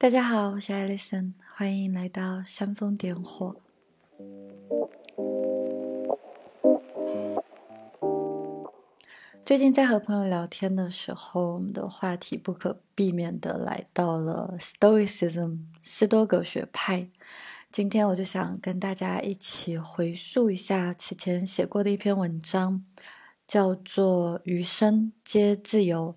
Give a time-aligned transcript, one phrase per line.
[0.00, 3.54] 大家好，我是艾丽森，欢迎来到煽风点火。
[9.44, 17.10] 最近在和朋友聊天的时候，我们的话题不可避免的来到了 Stoicism 斯多葛学派。
[17.70, 22.82] 今天我就想跟大家一起回溯一下此前写过的一篇文章，
[23.46, 26.16] 叫做《余生皆自由》。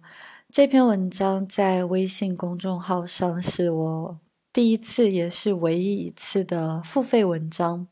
[0.54, 4.20] 这篇文章在微信公众号上是我
[4.53, 7.88] 第一次也是唯一一次的付费文章。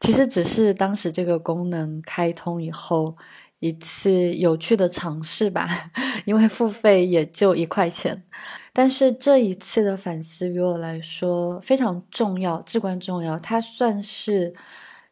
[0.00, 3.14] 其实只是当时这个功能开通以后
[3.58, 5.68] 一次有趣的尝试吧，
[6.24, 8.24] 因为付费也就一块钱。
[8.72, 13.38] 但是这一次的反思于我来说非常重要，至关重要。
[13.38, 14.54] 它算是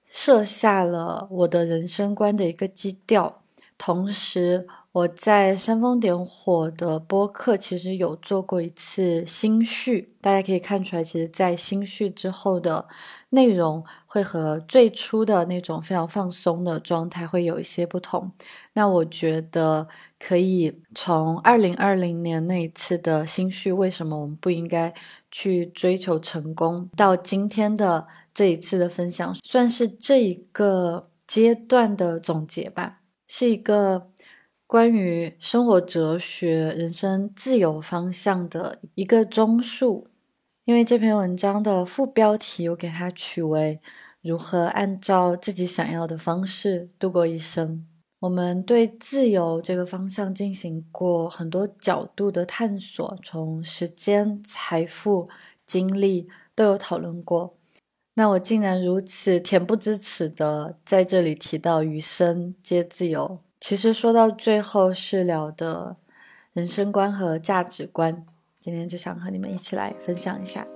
[0.07, 3.43] 设下了我的人生观的一个基调，
[3.77, 4.67] 同时。
[4.95, 12.87] 我在煽风点火的播客其实有做过一次心序，大家可以看出来，其实，在心序之后的
[13.31, 18.31] 内容会和最初的那种非常放松的状态会有一些不同。
[18.75, 24.95] 那我觉得可以从二零二零年那一次的心序，为什么我们不应该
[25.33, 34.13] 去追求成功，到今天的这一次的分享，算是这一个阶段的总结吧，是一个。
[34.75, 40.09] 关于生活哲学、人生自由方向的一个综述，
[40.65, 43.79] 因为这篇文章的副标题我给它取为
[44.21, 47.87] “如何按照自己想要的方式度过一生”。
[48.19, 55.29] 我们对自由这个方向进行过很多角度的探索，从时间、财富、
[55.65, 57.55] 精力都有讨论过。
[58.15, 63.39] 那我竟然如此恬不知耻的在这里提到“余生皆自由”。
[63.61, 65.97] 其实说到最后是聊的
[66.53, 68.27] 人生观和价值观，
[68.61, 70.67] 今天就想和你们一起来分享一下。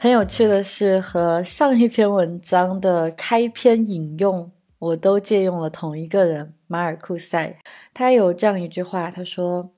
[0.00, 7.58] 很有趣的是，和上一篇文章的开篇引用，我都借用了同一个人马尔库塞。
[7.92, 9.70] 他有这样一句话，他说：“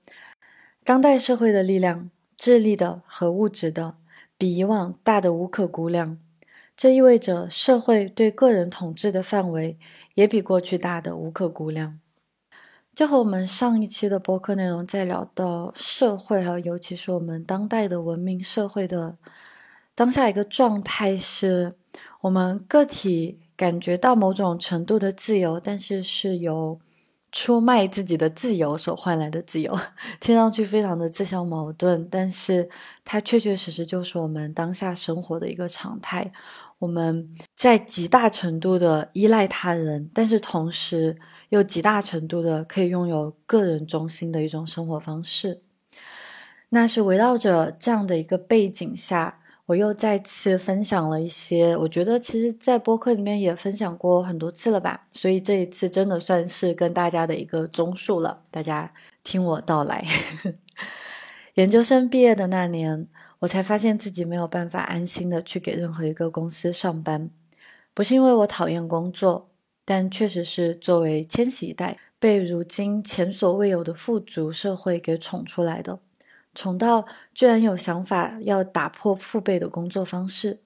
[0.84, 3.96] 当代社会的力量，智力的和物质的，
[4.36, 6.18] 比以往大的无可估量。”
[6.80, 9.78] 这意味着社会对个人统治的范围
[10.14, 12.00] 也比过去大的无可估量。
[12.94, 19.18] 这和我们上一期的播客内容在聊到社会哈，尤其是我们当代的文明社会的
[19.94, 21.74] 当下一个状态，是
[22.22, 26.80] 我们个体感觉到某种程度的自由，但是是由
[27.30, 29.78] 出卖自己的自由所换来的自由，
[30.18, 32.70] 听上去非常的自相矛盾，但是
[33.04, 36.32] 它确确实实就是我们当下生活的一个常态。
[36.80, 41.18] 我们在极大程度的依赖他人，但是同时
[41.50, 45.60] 又极大程度的可以拥有个人中心的一种生活方式。
[46.70, 58.42] 那是围绕着这样的一个背景下，我又再次分享了一些，我觉得其实在播客里面也分享过很多次了吧，所以这一次真的算是跟大家的一个综述了。
[58.50, 58.90] 大家
[59.22, 60.02] 听我道来。
[61.54, 63.06] 研究生毕业的那年。
[63.40, 67.30] 我才发现自己没有办法安心的去给任何一个公司上班，
[67.94, 69.50] 不是因为我讨厌工作，
[69.84, 76.00] 但确实是作为千禧一代被如今前所未有的富足社会给宠出来的，
[76.54, 80.60] 宠到居然有想法要打破父辈的工作方式，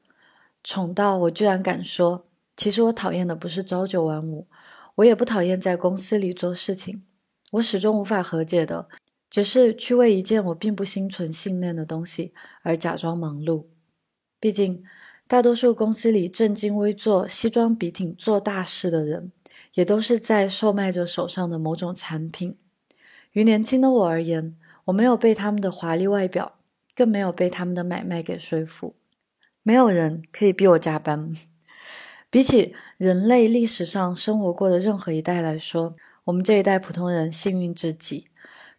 [0.64, 4.48] 宠到我居然敢说，其实我讨厌的不是朝九晚五，
[4.96, 7.04] 我也不讨厌在公司里做事情，
[7.52, 8.88] 我始终无法和解的。
[9.34, 13.64] 只是去为一件我并不心存信念的东西而假装忙碌。
[14.38, 14.84] 毕竟，
[15.26, 19.32] 大多数公司里正襟危坐、西装笔挺做大事的人，
[19.72, 22.56] 也都是在售卖着手上的某种产品。
[23.32, 26.60] 于年轻的我而言，我没有被他们的华丽外表，
[26.94, 28.94] 更没有被他们的买卖给说服。
[29.64, 31.34] 没有人可以逼我加班。
[32.30, 38.26] 比起人类历史上生活过的任何一代来说，我们这一代普通人幸运至极。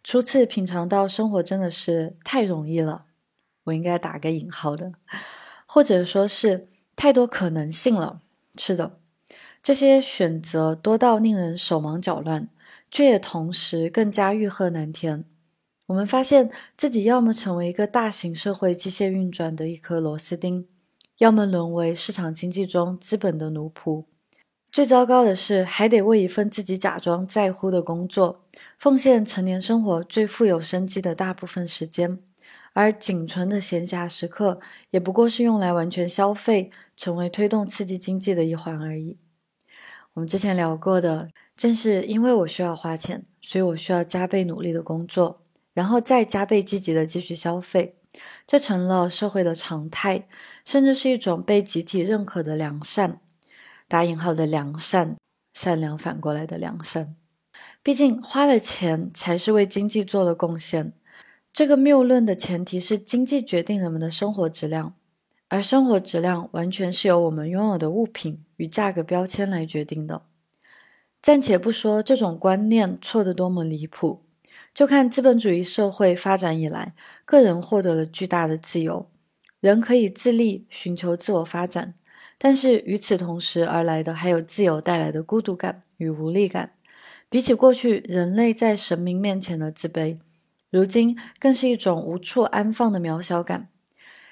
[0.06, 3.06] 初次品尝到生活真的是太容易了，
[3.64, 4.92] 我应该打个引号的，
[5.66, 8.20] 或者说是太多可能性了。
[8.56, 9.00] 是的，
[9.60, 12.48] 这些选择多到令人手忙脚乱，
[12.88, 15.24] 却也同时更加欲壑难填。
[15.86, 20.68] 我们发现自己要么成为一个大型社会机械运转的一颗螺丝钉，
[21.18, 24.04] 要么沦为市场经济中资本的奴仆。
[24.76, 28.44] 最糟糕的是，还得为一份自己假装在乎的工作，
[28.76, 32.18] 奉献成年生活最富有生机的大部分时间，
[32.74, 39.16] 而仅存的闲暇时刻，也不过是用来完全消费，成为推动刺激经济的一环而已。
[40.12, 45.42] 我们之前聊过的，正是因为我需要花钱，所以我需要加倍努力的工作，
[45.72, 47.96] 然后再加倍积极的继续消费，
[48.46, 50.28] 这成了社会的常态，
[50.66, 53.20] 甚至是一种被集体认可的良善。
[53.88, 55.16] 打引号的良善，
[55.52, 57.14] 善良反过来的良善。
[57.82, 60.92] 毕竟花了钱才是为经济做了贡献。
[61.52, 64.94] 这个谬论的前提是经济决定人们的生活质量，
[65.48, 70.22] 而生活质量完全是由我们拥有的物品与价格标签来决定的。
[71.22, 74.24] 暂且不说这种观念错得多么离谱，
[74.74, 76.94] 就看资本主义社会发展以来，
[77.24, 79.08] 个人获得了巨大的自由，
[79.60, 81.94] 人可以自立，寻求自我发展。
[82.38, 86.72] 但是与此同时而来的，还有自由带来的孤独感与无力感。
[87.28, 90.18] 比起过去人类在神明面前的自卑，
[90.70, 93.68] 如今更是一种无处安放的渺小感。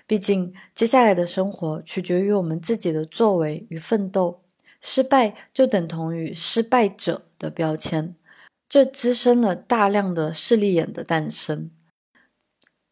[0.07, 4.43] 毕竟，接下来的生活取决于我们自己的作为与奋斗。
[4.87, 8.15] 失败就等同于失败者的标签，
[8.69, 11.71] 这滋生了大量的势利眼的诞生。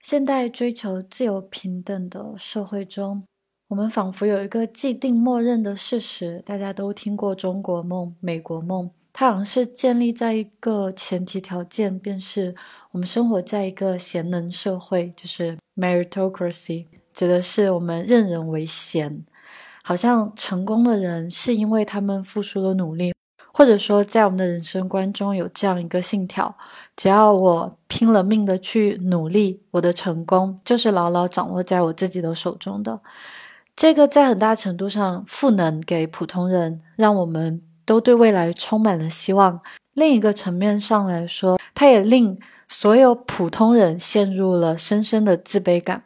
[0.00, 3.24] 现代追求自由平等的社会中。
[3.72, 12.54] 我们仿佛有一个既定默认的事实，大家都听过中国梦、美国梦，它好像是建立在一个前提条件，便是
[12.90, 16.84] 我们生活在一个贤能社会，就是 meritocracy，
[17.14, 19.24] 指的是我们任人唯贤，
[19.82, 23.14] 好像成功的人是因为他们付出了努力，
[23.54, 26.54] 或者说在我们的人生观中有这样一个信条：
[26.94, 33.00] 只要我拼了命的去努力，我的成功就是牢牢掌握在我自己的手中的。
[33.74, 39.60] 这个在很大程度上赋能给普通人，让我们都对未来充满了希望。
[39.94, 42.38] 另一个层面上来说，它也令
[42.68, 46.04] 所有普通人陷入了深深的自卑感。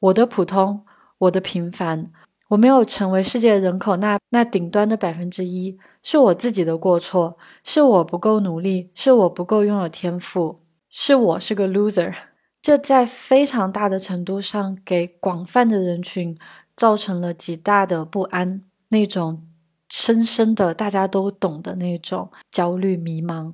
[0.00, 0.84] 我的普通，
[1.18, 2.10] 我的平凡，
[2.48, 10.60] 我没有成为世界人口那那顶端的百分之一，是我自己的过错，是我不够努力，是我不够拥有天赋，
[10.90, 12.12] 是我是个 loser。
[12.60, 16.36] 这在非常大的程度上给广泛的人群。
[16.78, 19.44] 造成了极大的不安，那种
[19.88, 23.52] 深深的大家都懂的那种焦虑、迷茫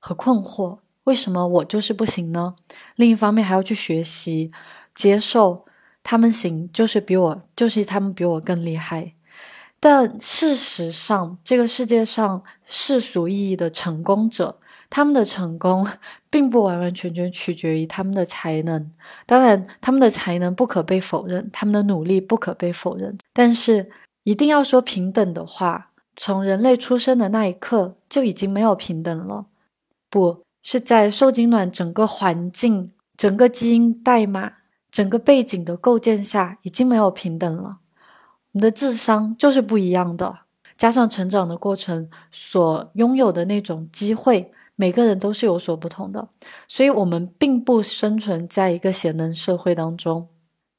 [0.00, 0.80] 和困惑。
[1.04, 2.56] 为什么我就是不行呢？
[2.96, 4.50] 另一方面还要去学习、
[4.92, 5.64] 接受
[6.02, 9.14] 他们行，就是比我，就是他们比我更厉害。
[9.78, 14.58] 但事实上，这个世界上世俗意义的成功者。
[14.90, 15.86] 他们的成功
[16.30, 18.90] 并不完完全全取决于他们的才能，
[19.26, 23.16] 当然，他们的才能不可被否认，他们的努力不可被否认。
[23.32, 23.90] 但是，
[24.22, 29.46] 一定要说平等的话，从人类出生的那一刻就已经没有平等了，
[30.08, 34.52] 不是在受精卵整个环境、整个基因代码、
[34.90, 37.78] 整个背景的构建下已经没有平等了。
[38.52, 40.38] 我们的智商就是不一样的，
[40.76, 44.52] 加上成长的过程所拥有的那种机会。
[44.76, 46.28] 每个人都是有所不同的，
[46.66, 50.28] 所以我们并不生存在一个贤能社会当中。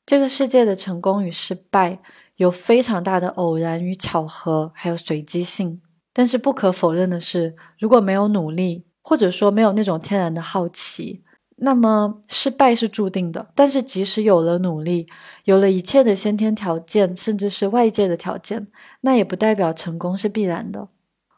[0.06, 2.00] 这个世界的成功与失败
[2.36, 5.82] 有非常大的偶然与巧合，还有随机性。
[6.14, 11.24] 但是不可否认的是，如果没有努力，或者说没有那种天然的好奇，
[11.56, 13.48] 那么失败是注定的。
[13.56, 15.08] 但是即使有了努力，
[15.46, 18.68] 有了一切的先天条件，甚至是外界的条件，
[19.02, 20.90] 那也不代表成功是必然的。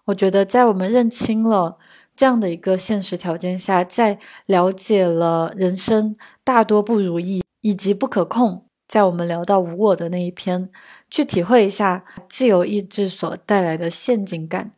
[0.05, 1.77] 我觉得，在我们认清了。
[2.17, 4.17] 这样的一个现实条件下，在
[4.47, 10.69] 了解了人生大多不如意以及不可控，在我们聊到无我的那一篇，
[11.11, 14.71] 去体会一下自由意志所带来的陷阱感，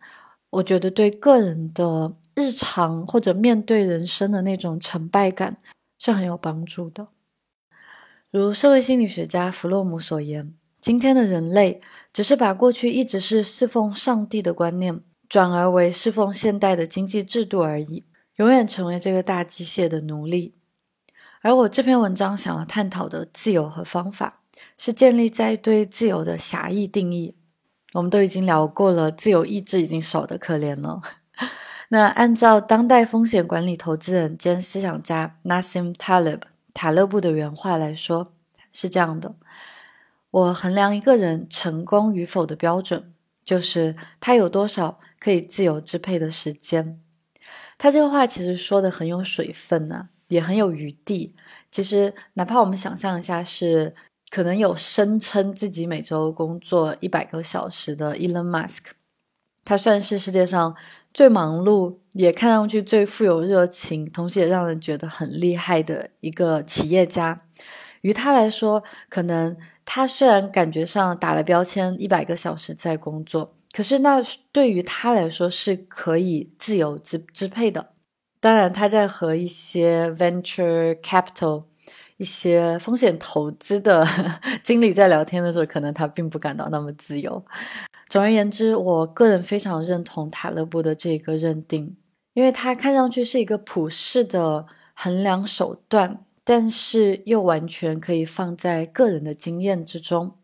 [0.49, 5.57] 我觉得对个人的日常或者面对人生的那种成败感
[5.97, 7.07] 是很有帮助的。
[8.31, 11.79] 如社会心理学家弗洛姆所言，今天的人类
[12.11, 14.99] 只是把过去一直是侍奉上帝的观念。
[15.29, 18.03] 转而为侍奉现代的经济制度而已，
[18.37, 20.55] 永远成为这个大机械的奴隶。
[21.41, 24.41] 而我这篇文章想要探讨的自由和方法，
[24.75, 27.35] 是建立在对自由的狭义定义。
[27.93, 30.99] 我们都已经聊过了，自由意志已经少得可怜了。
[31.89, 36.41] 那按照当代风险管理投资人兼思想家 Nassim Taleb
[36.73, 38.33] 塔勒布的原话来说，
[38.73, 39.35] 是这样的：
[40.31, 43.13] 我衡量一个人成功与否的标准。
[43.43, 46.99] 就是他有多少可以自由支配的时间？
[47.77, 51.35] 他这个话其实说的很有水分呢，也很有余地。
[51.71, 53.93] 其实，哪怕我们想象一下，是
[54.29, 58.91] 可能有声称自己每周工作一百个小时的 Elon Musk，
[59.63, 60.75] 他算是世界上
[61.13, 67.41] 最忙碌，也看上去最富有热情，同时也让人觉得很厉害的一个企业家。
[68.01, 69.57] 于他来说，可能。
[69.91, 77.93] 他虽然感觉上打了标签，一百个小时在工作，可是那对于他来说是可以自由支支配的。
[78.39, 81.65] 当然，他在和一些 venture capital、
[82.17, 84.07] 一些风险投资的
[84.63, 87.45] 经理在聊天的时候，可能他并不感到那么自由。
[88.07, 91.97] 总而言之，我个人非常认同塔勒布的这个认定，
[92.33, 100.35] 因为他看上去是一个普世的衡量手段，但是又完全可以放在个人的经验之中。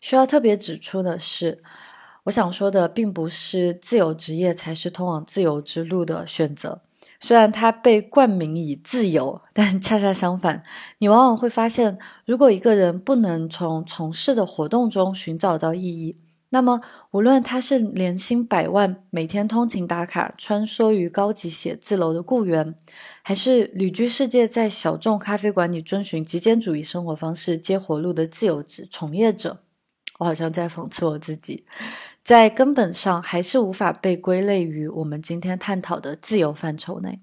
[0.00, 1.62] 需要特别指出的是，
[2.28, 6.82] 我想说的并不是自由职业才是通往自由之路的选择。
[7.20, 10.62] 虽然它被冠名以自由， 但恰恰相反，
[10.98, 16.18] 你往往会发现，如果一个人不能从从事的活动中寻找到意义，
[16.50, 16.80] 那么
[17.12, 22.74] 无论他是年薪百万、每天通勤打卡、穿梭于高级写字楼的雇员，
[23.22, 29.58] 还是旅居世界，在小众咖啡馆里遵循极简主义生活方式接活路的自由职从业者，
[30.18, 31.64] 我好像在讽刺我自己。
[32.28, 37.20] 在根本上还是无法被归类于我们今天探讨的自由范畴内。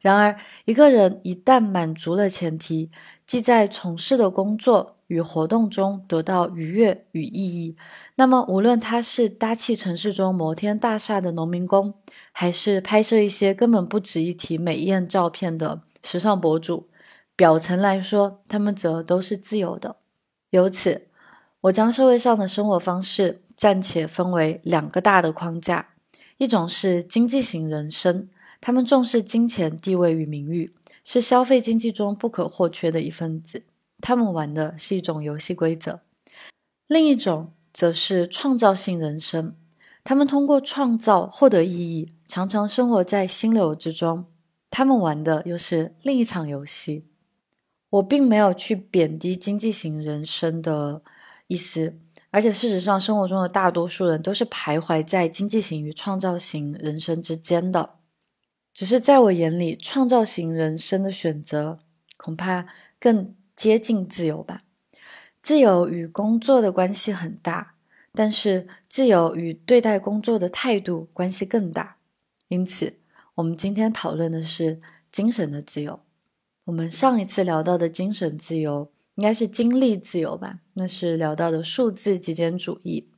[0.00, 2.88] 然而，一个人一旦满足了前提，
[3.26, 7.76] 即在从事的工作与活动中得到愉悦与意义，
[8.14, 11.94] 那么无论他是搭砌城市中摩天大厦的农民工，
[12.30, 16.86] 还是拍摄一些根本不值一提美艳照片的时尚博主，
[17.34, 19.96] 表层来说，他们则都是自由的。
[20.50, 21.08] 由此，
[21.62, 23.42] 我将社会上的生活方式。
[23.56, 25.94] 暂且分为两个大的框架，
[26.36, 28.28] 一种是经济型人生，
[28.60, 33.62] 他们重视金钱、地位与名誉，是消费经济中不可或缺的一份子。
[34.02, 36.00] 他们玩的是一种游戏规则。
[36.86, 39.56] 另一种则是创造性人生，
[40.04, 44.26] 他们通过创造获得意义，常常生活在心流之中。
[44.70, 47.06] 他们玩的又是另一场游戏。
[47.88, 51.00] 我并没有去贬低经济型人生的
[51.46, 51.98] 意思。
[52.30, 57.94] 而且，事实上，生活中的大多数人都是徘徊在经济型与创造型人生之间的。
[58.74, 61.78] 只是在我眼里，创造型人生的选择
[62.16, 62.66] 恐怕
[63.00, 64.60] 更接近自由吧。
[65.40, 67.74] 自由与工作的关系很大，
[68.12, 71.96] 但是自由与对待工作的态度关系更大。
[72.48, 72.94] 因此，
[73.36, 74.80] 我们今天讨论的是
[75.10, 76.00] 精神的自由。
[76.64, 78.90] 我们上一次聊到的精神自由。
[79.18, 83.08] 应该是精力自由吧，那是聊到的数字极简主义。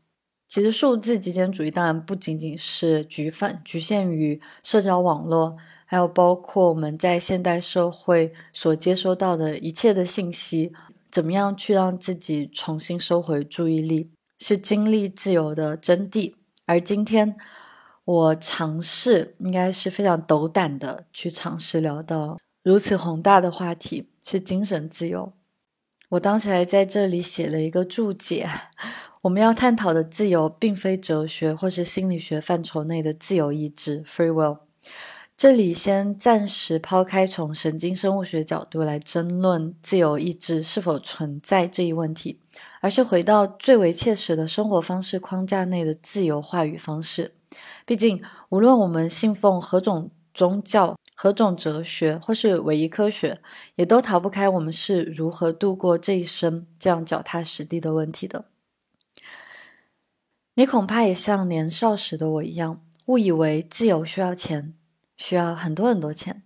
[0.48, 10.72] 其实数字极简主义当然不仅仅是局范局限于社交网络，还有包括我们在现代社会所接收到的一切的信息，
[11.10, 16.32] 怎么样去让自己重新收回注意力，是精力自由的真谛。
[16.64, 17.36] 而今天
[18.04, 25.32] 我尝试，应该是非常斗胆的去尝试聊到如此宏大的话题，是精神自由。
[26.10, 28.48] 我当时还在这里写了一个注解。
[29.22, 34.58] 我们要探讨的自由，并非哲学或是心理学范畴内的自由意志 （free will）。
[35.36, 42.40] 这里先暂时抛开从神经生物学角度来争论自由意志是否存在这一问题，
[42.80, 47.34] 而是回到最为切实的生活方式框架内的自由话语方式。
[47.84, 53.40] 毕竟，无论我们信奉何种宗教，何种哲学或是唯一科学，
[53.74, 58.44] 也都逃不开我们是如何度过这一生这样脚踏实地的问题的。
[60.54, 64.74] 你恐怕也像年少时的我一样，误以为自由需要钱，
[65.16, 66.44] 需要很多很多钱，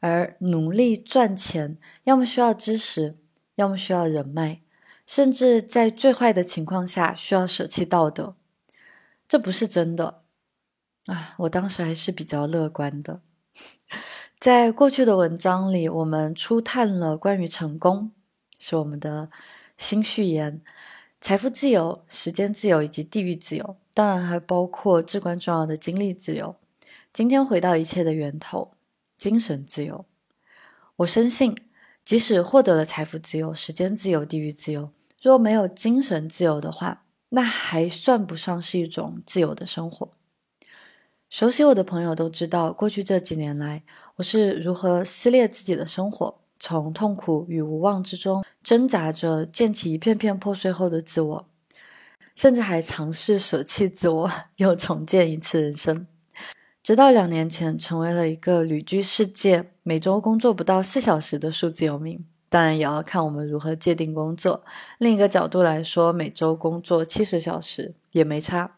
[0.00, 3.16] 而努力赚钱，要么需要知识，
[3.54, 4.62] 要么需要人脉，
[5.06, 8.34] 甚至在最坏的情况下需要舍弃道德。
[9.28, 10.19] 这不是真的
[11.06, 11.34] 啊！
[11.38, 13.20] 我当时还是比较乐观的。
[14.38, 18.12] 在过去的文章里，我们初探了关于成功，
[18.58, 19.30] 是我们的
[19.76, 20.62] 新序言，
[21.20, 26.56] 财富自由、时间自由以及地域自由，当然还包括至关重要的精力自由。
[27.12, 28.72] 今天回到一切的源头，
[29.18, 30.06] 精神自由。
[30.96, 31.56] 我深信，
[32.04, 34.90] 即使获得了财富自由、时间自由、地域自由，
[35.20, 40.12] 若没有精神自由的话，那还算不上是一种自由的生活。
[41.30, 43.84] 熟悉我的朋友都知道，过去这几年来，
[44.16, 51.46] 我是如何撕裂自己的生活，从痛苦与无望之中挣扎着建起一片片破碎后的自我，
[52.34, 56.04] 甚至还尝试舍弃自我，又重建一次人生。
[56.82, 62.26] 直到两年前，成为了一个旅居世界、每周工作不到四小时的数字游民。
[62.48, 64.64] 当然，也要看我们如何界定工作。
[64.98, 68.76] 另一个角度来说，每周工作七十小时也没差。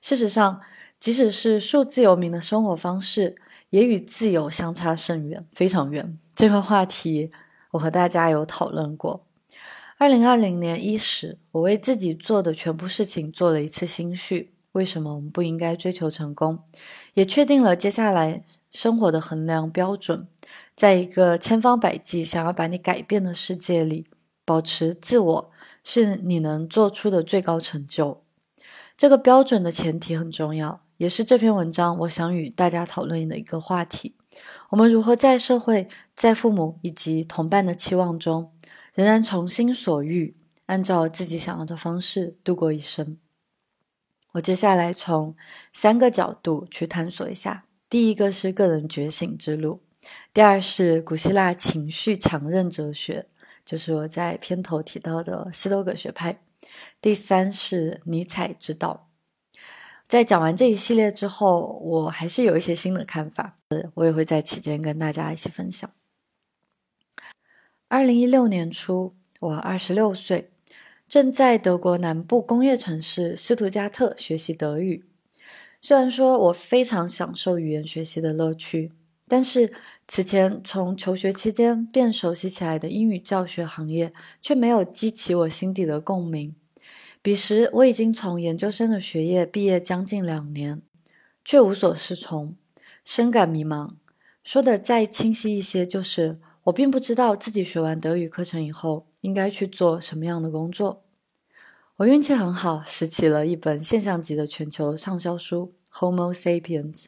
[0.00, 0.60] 事实上，
[1.00, 3.34] 即使是数字游民的生活方式，
[3.70, 6.18] 也与自由相差甚远，非常远。
[6.34, 7.32] 这个话题
[7.70, 9.24] 我和大家有讨论过。
[9.96, 16.58] 二零二零年伊始，我为自己做的全部事情做了一次心序，为什么我们不应该追求成功，
[17.14, 20.28] 也确定了接下来生活的衡量标准。
[20.74, 24.06] 在一个千方百计想要把你改变的世界里，
[24.44, 25.50] 保持自我
[25.82, 28.22] 是你能做出的最高成就。
[28.96, 34.16] 这个标准的前提很重要，也是这篇文章我想与大家讨论的一个话题。
[34.68, 38.52] 我们如何在社会、在父母以及同伴的期望中，
[38.92, 43.16] 仍然从心所欲，按照自己想要的方式度过一生？
[44.32, 45.34] 我接下来从
[45.72, 47.64] 三个角度去探索一下。
[47.88, 49.80] 第一个是个人觉醒之路，
[50.34, 53.26] 第二是古希腊情绪强韧哲学，
[53.64, 56.42] 就是我在片头提到的斯多葛学派，
[57.00, 59.06] 第三是尼采之道。
[60.10, 63.56] 在讲完这一系列之后，我还是有一些新的看法，
[63.94, 65.88] 我也会在期间跟大家一起分享。
[67.86, 70.50] 二零一六年初，我二十六岁。
[71.06, 75.04] 正在德国南部工业城市斯图加特学习德语。
[75.80, 78.90] 虽然说我非常享受语言学习的乐趣，
[79.28, 79.72] 但是
[80.08, 84.12] 此前从求学期间便熟悉起来的英语教学行业
[84.42, 86.56] 却没有激起我心底的共鸣。
[87.22, 90.82] 彼时我已经从研究生的学业毕业将近两年，
[91.44, 92.56] 却无所适从，
[93.04, 93.94] 深感迷茫。
[94.42, 99.06] 说的再清晰一些，就是我并不知道自己学完德语课程以后。
[99.20, 101.04] 应该去做什么样的工作？
[101.96, 107.02] 我运气很好，拾起了一本现象级的全球畅销书《Homo Sapiens》，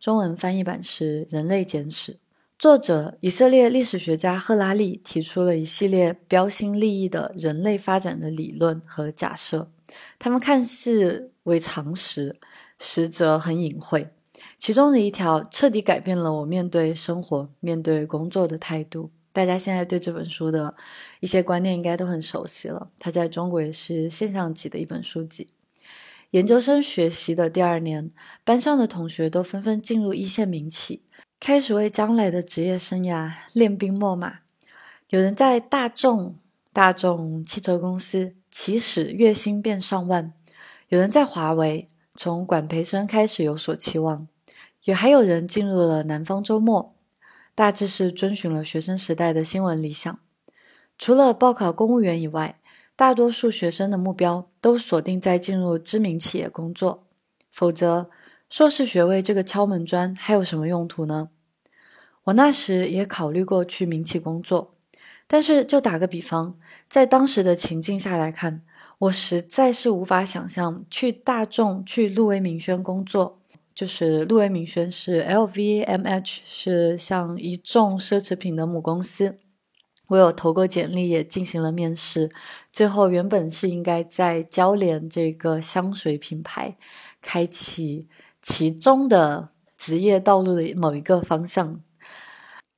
[0.00, 2.14] 中文翻译版是《人类简史》。
[2.62, 9.68] 作者以色列历史学家赫拉利提出了一系列标新立异的人类发展的理论和假设，
[10.16, 12.36] 他们看似为常识，
[12.78, 14.10] 实则很隐晦。
[14.56, 19.10] 其中的一条彻底改变了我面对生活、面对工作的态度。
[19.32, 20.76] 大家现在对这本书的
[21.18, 22.90] 一些观念应该都很熟悉了。
[23.00, 25.48] 它在中国也是现象级的一本书籍。
[26.30, 28.12] 研究生学习的第二年，
[28.44, 31.02] 班上的同学都纷纷进入一线民企，
[31.44, 34.38] 开始为将来的职业生涯练兵秣马。
[35.08, 36.36] 有人在大众
[36.72, 40.32] 大众汽车公司起始月薪变上万，
[40.86, 44.28] 有人在华为从管培生开始有所期望，
[44.84, 46.94] 也还有人进入了南方周末。
[47.56, 50.16] 大致是遵循了学生时代的新闻理想。
[50.96, 52.60] 除了报考公务员以外，
[52.94, 57.02] 大多数学生的目标都锁定在进入知名企业工作。
[57.50, 58.08] 否则，
[58.52, 61.30] 硕士学位这个敲门砖还有什么用途呢？
[62.24, 64.74] 我那时也考虑过去民企工作，
[65.26, 68.60] 但是就打个比方，在当时的情境下来看，
[68.98, 73.38] 我实在是无法想象去大众、去路威明轩工作。
[73.74, 79.38] 就是路威明轩是 LVMH，是像一众奢侈品的母公司。
[80.08, 82.30] 我有投过简历，也进行了面试。
[82.70, 86.76] 最后原本是应该在交联这个香水品牌
[87.22, 88.06] 开启
[88.42, 91.80] 其中的职业道路的某一个方向，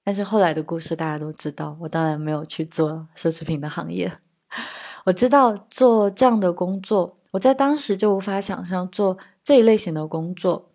[0.04, 4.12] 但是后来的故事大家都知道，我当然没有去做奢侈品的行业。
[5.06, 10.70] 我知道做这样的工作，我在当时就无法想象做这一类型的工作。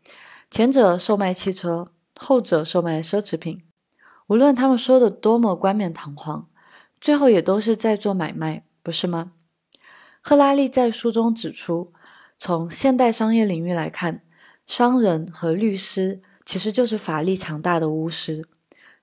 [0.52, 3.64] 前者售卖汽车，后者售卖奢侈品。
[4.28, 6.48] 无论他们说的多么冠冕堂皇，
[7.00, 9.32] 最后也都是在做买卖，不是吗？
[10.22, 11.94] 赫拉利在书中指出，
[12.38, 14.22] 从现代商业领域来看，
[14.70, 18.48] 商人和律师其实就是法力强大的巫师。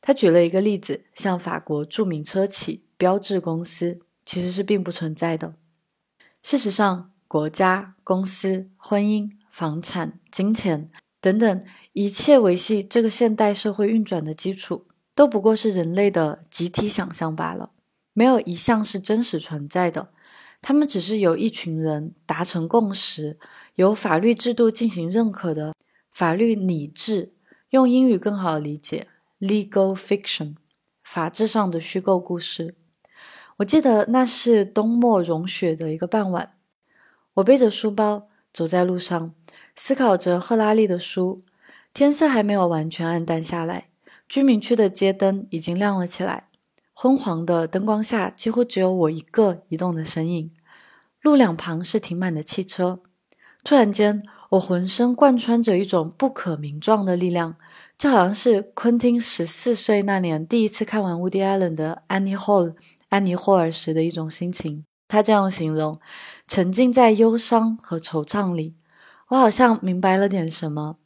[0.00, 5.54] 他举了一个例子，像法国著名车企标致公司，其实是并不存在的。
[6.40, 10.88] 事实上，国家、公司、婚姻、房产、金钱。
[11.20, 17.70] 等等，一切维系这个现代社会运转的基础，都不过是人类的集体想象罢了。
[18.12, 20.10] 没有一项是真实存在的，
[20.68, 23.38] 他们只是由一群人达成共识，
[23.76, 25.72] 由法律制度进行认可的
[26.10, 27.34] 法律拟制。
[27.70, 29.06] 用英语更好理解
[29.38, 30.56] ，legal fiction，
[31.04, 32.74] 法制上的虚构故事。
[33.58, 36.56] 我记得那是冬末融雪的一个傍晚，
[37.34, 39.32] 我背着书包走在路上。
[39.76, 41.44] 思考着赫拉利的书，
[41.94, 43.90] 天色还没有完全暗淡下来，
[44.28, 46.48] 居民区的街灯已经亮了起来。
[46.92, 50.50] 昏黄的灯光下，几乎只有我一个移动的身影。
[51.26, 53.00] 路两旁是停满的汽车。
[53.64, 57.56] 突然间，我浑身贯穿着一种不可名状的力量，
[57.98, 62.68] 就好像是昆汀十四岁那年第一次看完伍迪·艾伦的《安妮·霍尔》
[63.08, 64.84] 安妮·霍尔时的一种心情。
[65.08, 65.98] 他这样形容：
[66.46, 68.76] 沉浸在忧伤和惆怅里。
[69.30, 70.98] 我好像明白了点什么。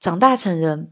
[0.00, 0.90] 长大成人，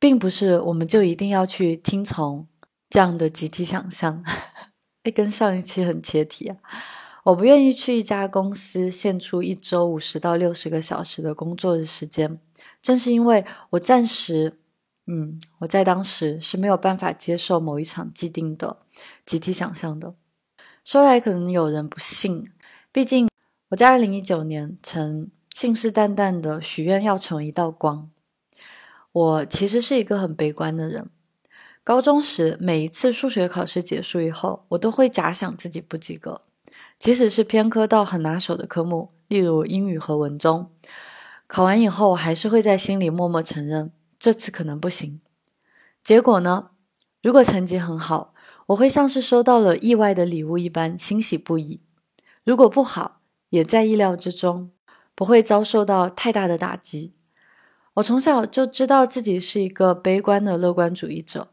[0.00, 2.48] 并不是我们就一定要去听从
[2.88, 4.24] 这样的集体想象。
[5.04, 6.56] 哎，跟上一期很切题啊！
[7.24, 12.38] 我不愿意去一家公司献出一周五十到六十个小时的工作日时间，
[12.80, 14.58] 正是因为我暂时，
[15.06, 18.78] 嗯，我在当时是没有办法接受某一场既定的
[19.26, 20.14] 集体想象的。
[20.84, 22.46] 说来可能有人不信，
[22.90, 23.28] 毕竟
[23.70, 28.10] 我在二零一九年曾信誓旦旦的许愿要成为一道光。
[29.12, 31.10] 我其实是一个很悲观的人。
[31.82, 36.42] 高中时，每一次数学考试结束以后，我都会假想自己不及格。
[36.98, 40.70] 即使是偏科到很拿手的科目，例如英语和文综，
[41.46, 45.20] 考完以后，还是会在心里默默承认这次可能不行。
[46.02, 46.70] 结果呢？
[47.22, 48.34] 如果成绩很好，
[48.66, 51.80] 我会像是收到了意外的礼物一般欣喜不已；
[52.44, 54.72] 如果不好，也在意料之中，
[55.14, 57.14] 不会遭受到太大的打击。
[57.94, 61.48] 我从小就知道自己是一个悲观的乐观主义者。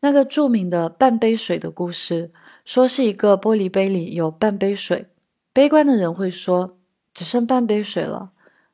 [0.00, 2.32] 那个著名的半杯水的故事。
[2.64, 5.08] 说是一个玻璃杯里有半杯水，
[5.52, 6.78] 悲观的人会说
[7.12, 8.30] 只剩半杯水了，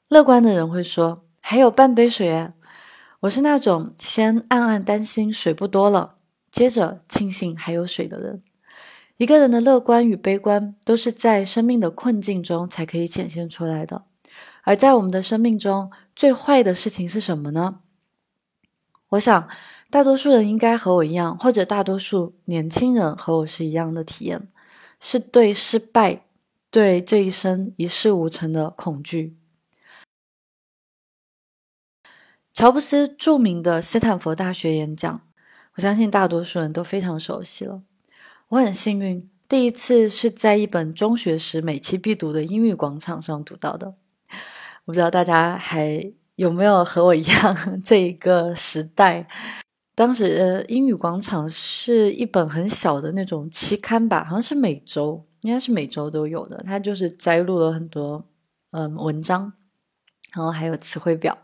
[0.09, 2.53] 乐观的人会说还有半杯水哎。
[3.21, 6.17] 我是那种先暗暗担心水不多了，
[6.51, 8.43] 接着庆幸还有水的人。
[9.17, 14.05] 一个人的乐观与悲观都是在生命的困境中才可以显现出来的。
[14.63, 17.81] 而在我们的生命中最坏的事情是什么呢？
[19.11, 19.49] 我想。
[19.89, 24.49] 大多数人应该和我一样，或者大多数年轻人和我是一样的体验，
[25.01, 26.25] 是对失败、
[26.71, 29.37] 对这一生一事无成的恐惧。
[32.53, 35.21] 乔布斯著名的斯坦福大学演讲，
[35.77, 37.83] 我相信大多数人都非常熟悉了。
[38.49, 43.95] 我很幸运，第一次是在一本中学时每期必读的英语广场上读到的。
[44.87, 49.29] 我不知道大家还有没有和我一样 这一个时代？
[49.97, 56.63] 当时，呃，英语广场是一本很小的那种期刊吧，好像是每周，应该是每周都有的。
[56.67, 58.23] 它就是摘录了很多，
[58.73, 59.55] 嗯，文章，
[60.35, 61.39] 然后还有词汇表。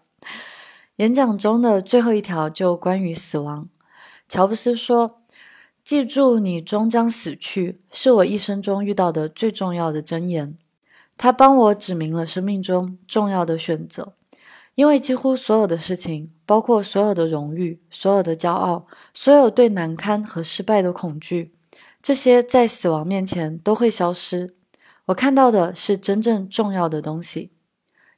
[0.97, 3.71] 演讲中的最后一条就关于死亡。
[4.29, 5.23] 乔布斯说
[5.83, 10.59] ：“记住，你终将死去，是我一生中遇到的最重要的箴言。
[11.17, 14.13] 他帮我指明了生命中重要的选择。”
[14.75, 21.55] 因为几乎所有的事情，包括所有的荣誉、所有的骄傲、所有对难堪和失败的恐惧，
[22.03, 24.55] 这些在死亡面前都会消失。
[25.07, 27.51] 我看到的是真正重要的东西。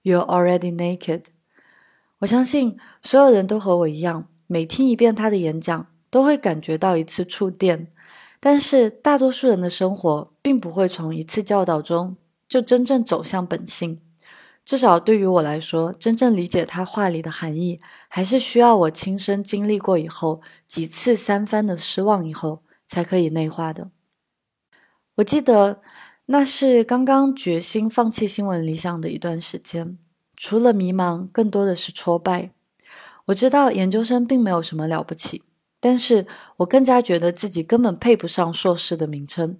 [0.04, 1.24] You're already naked。
[2.18, 7.88] 我相信所有人都和我一样，每听一遍他的演讲，都会感觉到一次触电。
[8.38, 14.00] 但是大多数人的生活并不会从一次教导中就真正走向本性。
[14.64, 23.90] 至少对于我来说，真正理解他话里的含义，还是需要我亲身经历过以后几次三番的失望以后，才可以内化的。
[25.16, 25.83] 我记得
[26.27, 29.98] 那是刚刚决心放弃新闻理想的一段时间，
[30.35, 32.53] 除了迷茫，更多的是挫败。
[33.27, 35.42] 我知道研究生并没有什么了不起，
[35.79, 39.59] 但是我更加觉得自己根本配不上硕士的名称。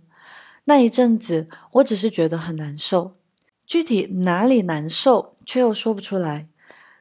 [0.65, 3.17] 那一阵子，我只是觉得很难受。
[3.67, 6.49] 具体哪里难受，却又说不出来。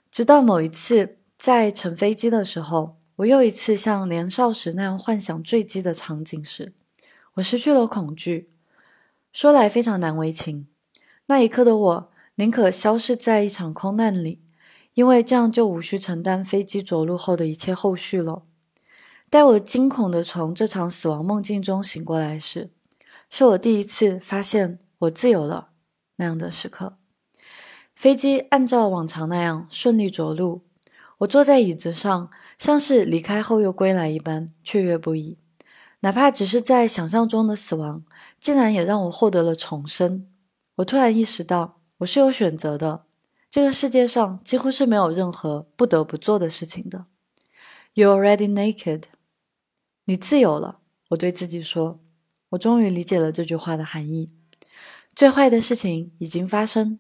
[0.10, 6.74] 直到某一次在乘飞机的时候，我又一次像年少时那样幻想坠机的场景时，
[7.36, 8.50] 我失去了恐惧。
[9.32, 10.68] 说来非常难为情，
[11.26, 14.40] 那一刻的我宁可消失在一场空难里，
[14.94, 18.44] 因为这样就无需承担飞机着陆后的一切后续了。
[19.30, 22.70] 待我惊恐地从这场死亡梦境中醒过来时，
[23.30, 25.73] 是我第一次发现我自由了。
[26.24, 26.96] 那样的时刻，
[27.94, 30.62] 飞机按照往常那样顺利着陆。
[31.18, 35.38] 我坐在椅子上，像是离开后又归来一般雀跃不已。
[36.00, 38.06] 哪怕只是在想象中的死亡，
[38.40, 40.30] 竟然也让我获得了重生。
[40.76, 43.04] 我突然意识到，我是有选择的。
[43.50, 47.08] 这个世界上几乎是没有任何不得不做的事情的。
[47.94, 49.04] You're already naked。
[50.06, 50.80] 你自由了。
[51.10, 52.00] 我对自己说。
[52.52, 54.32] 我终于理解了这句话的含义。
[55.16, 57.00] 最坏的事情已经发生。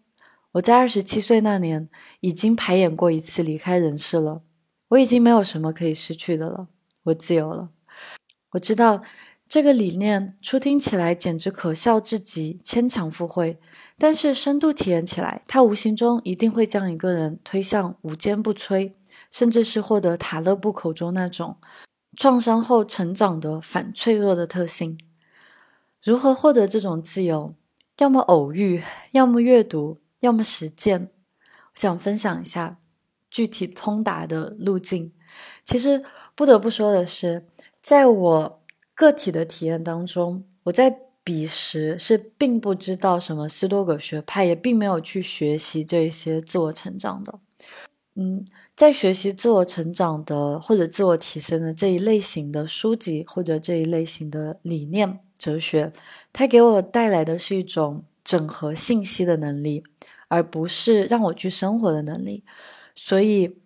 [0.54, 4.44] 我在二十七岁那年已经排演过一次离开人世了。
[4.90, 6.68] 我已经没有什么可以失去的了。
[7.06, 7.70] 我自由了。
[8.52, 9.02] 我知道
[9.50, 13.60] 这个理念初听起来简直可笑至极，牵强附会。
[13.98, 18.94] 但是深度体验起来，它无形中一定会将一个人推向无坚不摧，
[19.32, 21.58] 甚至是获得塔勒布口中那种
[22.16, 25.00] 创伤后成长的反脆弱的特性。
[26.04, 27.56] 如何获得这种自由？
[27.98, 31.10] 要么偶遇，要么阅读，要么实践。
[31.42, 32.80] 我想分享一下
[33.30, 35.12] 具体通达的路径。
[35.64, 36.04] 其实
[36.36, 37.48] 不得不说的是，
[37.82, 38.64] 在我
[38.96, 47.40] 个体的体验当中，我在彼时是并不知道什么斯多葛学派，也并没有去学习这些自我成长的。
[48.16, 55.92] 嗯，在学习自我成长的或者自我提升的这一类型的书籍或者这一类型的理念哲学，
[56.32, 59.84] 它给我带来的是一种整合信息的能力，
[60.30, 62.44] 而不是让我去生活的能力。
[62.96, 63.58] 所以，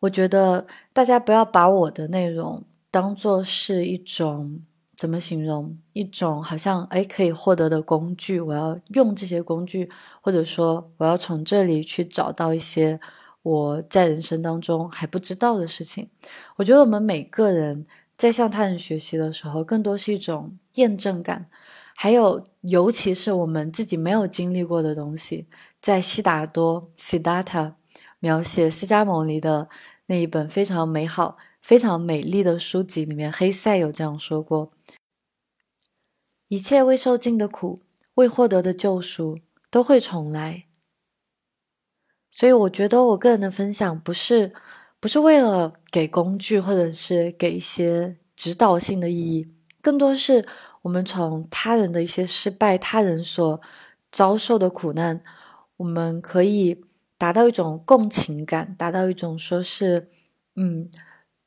[0.00, 4.62] 我觉得大家不要把我的内容当做是一种。
[4.94, 8.38] 怎么形容一种好像哎可以获得的工具？
[8.38, 13.00] 我要用这些工具，或者说我要从这里去找到一些
[13.42, 16.08] 我在人生当中还不知道的事情。
[16.54, 17.84] 我觉得我们每个人
[18.16, 21.48] 在向他人学习的时候，更多是一种验证感，
[21.96, 25.46] 还有尤其是我们自己没有经历过的东西。
[25.80, 27.74] 在悉达多 s i d a t a
[28.20, 29.68] 描写释迦牟尼的
[30.06, 31.36] 那一本非常美好。
[31.62, 34.72] 非常美丽的书籍里面，黑塞有这样说过
[36.50, 37.82] ：“一切未受尽的苦，
[38.14, 39.38] 未获得的救赎，
[39.70, 40.64] 都会重来。”
[42.28, 44.52] 所以，我觉得我个人的分享不是
[45.02, 49.48] 不是为了给工具，或者是给一些指导性的意义，
[49.80, 50.46] 更多是
[50.82, 53.60] 我们从他人的一些失败、他人所
[54.12, 55.20] 遭受的苦难，
[55.78, 56.84] 我们可以
[57.18, 60.08] 达到一种共情感，达到一种说是
[60.54, 60.88] 嗯。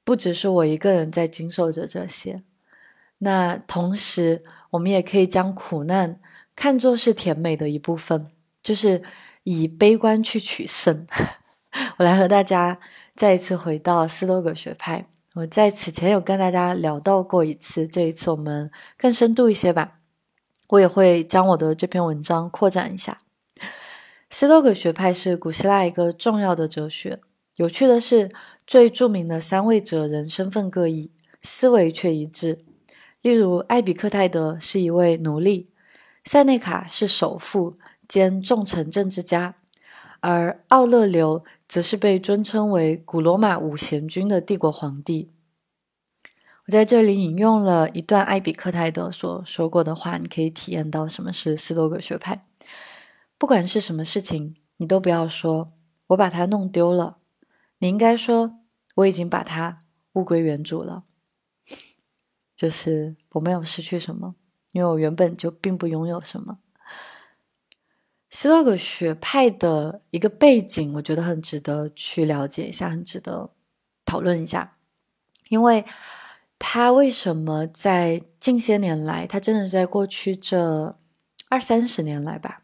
[0.03, 2.43] 不只是我一个人在经受着这些，
[3.17, 6.19] 那同时我们也可以将苦难
[6.55, 8.27] 看作是甜美的一部分，
[8.61, 9.01] 就是
[9.45, 11.07] 以悲观去取胜。
[11.97, 12.79] 我来和大家
[13.15, 19.99] 再一次回到斯多葛学派，我在此前有跟大家聊到过一次，这一次我们更深度一些吧。
[20.67, 23.17] 我也会将我的这篇文章扩展一下。
[24.29, 27.19] 斯多葛学派是古希腊一个重要的哲学。
[27.55, 28.29] 有趣的是。
[28.67, 31.11] 最著名的三位哲人身份各异，
[31.43, 32.65] 思维却一致。
[33.21, 35.69] 例如，艾比克泰德是一位奴隶，
[36.23, 39.57] 塞内卡是首富兼重臣政治家，
[40.19, 45.31] 而奥勒留则是被尊称为古罗马五贤君的帝国皇帝。
[46.67, 52.45] 我在这里引用了一段艾比克泰德所说过的话，你可以体验到什么是斯多葛学派。
[53.37, 55.73] 不管是什么事情，你都不要说
[56.07, 57.17] “我把它弄丢了”。
[57.79, 58.59] 你应该说，
[58.95, 59.79] 我已经把它
[60.13, 61.03] 物归原主了，
[62.55, 64.35] 就是我没有失去什么，
[64.71, 66.59] 因为我原本就并不拥有什么。
[68.35, 73.49] 斯多葛学派的一个背景，我觉得很值得去了解一下，很值得
[74.03, 74.75] 讨论一下，
[75.47, 75.85] 因为
[76.59, 80.97] 他为什么在近些年来，他真的是在过去这
[81.47, 82.61] 二三十年来吧，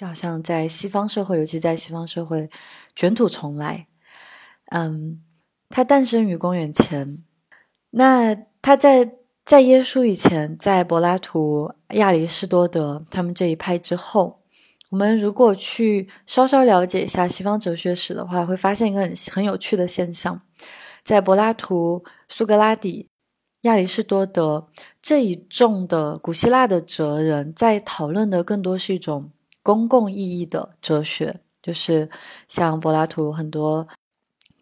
[0.00, 2.48] 好像在西方社会，尤其在西方社会
[2.94, 3.88] 卷土重来。
[4.66, 5.20] 嗯，
[5.68, 7.24] 他诞生于公元前。
[7.90, 14.39] 那他在在耶稣以前，在柏拉图、亚里士多德他们这一派之后，
[14.90, 20.40] 我们如果去稍稍了解一下西方哲学史的话，会发现一个很很有趣的现象：
[21.02, 23.08] 在柏拉图、苏格拉底、
[23.62, 24.68] 亚里士多德
[25.00, 29.30] 这一众的古希腊的哲人，在讨论的更多是一种
[29.62, 32.10] 公共意义的哲学，就是
[32.48, 33.88] 像柏拉图很多。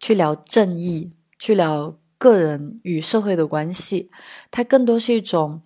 [0.01, 4.09] 去聊正义，去聊个人与社会的关系，
[4.49, 5.61] 它更多是一种。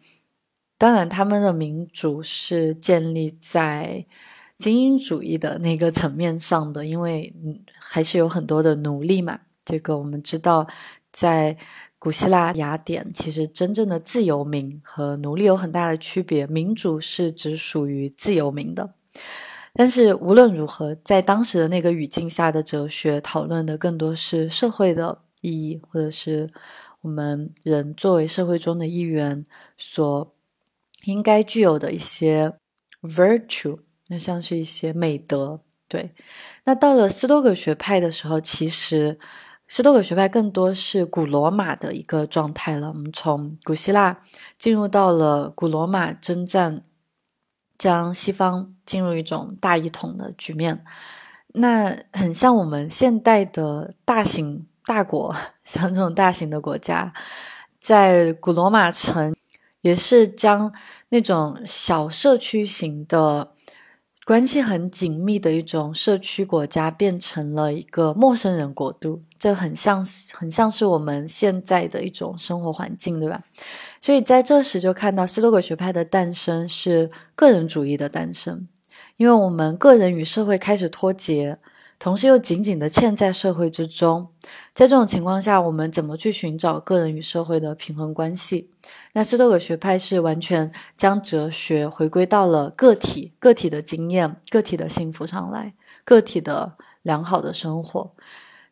[0.75, 4.07] 当然，他们的民主是建立在
[4.57, 7.33] 精英主义的那个层面上的，因为
[7.79, 9.39] 还是有很多的奴隶嘛。
[9.65, 10.67] 这个我们知道，
[11.11, 11.57] 在
[11.99, 16.45] 古希腊雅典，其实真正的自由民和奴隶有很大的区别。
[16.47, 18.93] 民主是只属于自由民的。
[19.73, 26.49] 但是无论如何，在当时的那个语境下的哲学讨论的更多是社会的意义，或者是
[27.01, 29.43] 我们人作为社会中的一员
[29.77, 30.33] 所
[31.05, 32.53] 应该具有的一些
[33.01, 35.59] virtue，那像是一些美德。
[35.87, 36.13] 对，
[36.63, 39.19] 那到了斯多葛学派的时候，其实
[39.67, 42.87] 斯多葛学派更多是古罗马的一个状态了。
[42.87, 44.19] 我们从古希腊
[44.57, 46.83] 进入到了古罗马征战。
[47.75, 50.85] 将西方进入一种大一统的局面，
[51.47, 55.35] 那很像我们现代的大型大国，
[55.65, 57.11] 像这种大型的国家，
[57.81, 59.35] 在古罗马城
[59.81, 60.73] 也是将
[61.09, 63.52] 那种小社区型的。
[64.25, 73.41] 关系很紧密的一种社区国家变成了一个陌生人国度，这很像很像是我们现在的一种生活环境，对吧？
[73.99, 78.65] 所以在这时就看到斯多葛学派的诞生是个人主义的诞生，
[79.17, 81.57] 因为我们个人与社会开始脱节，
[82.03, 84.27] 同时又紧紧地嵌在社会之中。
[84.73, 88.69] 在这种情况下，我们怎么去寻找个人与社会的平衡关系？
[89.13, 98.13] 那斯多葛学派是完全将哲学回归到了个体、个体的经验、个体的幸福上来，个体的良好的生活。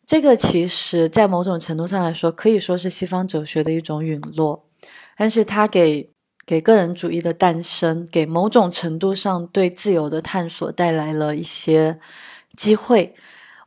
[0.05, 4.65] 这个其实，在某种程度上来说，可以说是西方哲学的一种陨落，
[5.15, 6.11] 但是它给
[6.45, 11.97] 给个人主义的诞生，给某种程度上对自由的探索带来了一些
[12.55, 13.15] 机会。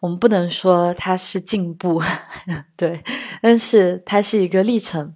[0.00, 2.02] 我们不能说它是进步，
[2.76, 3.02] 对，
[3.40, 5.14] 但是它是一个历程。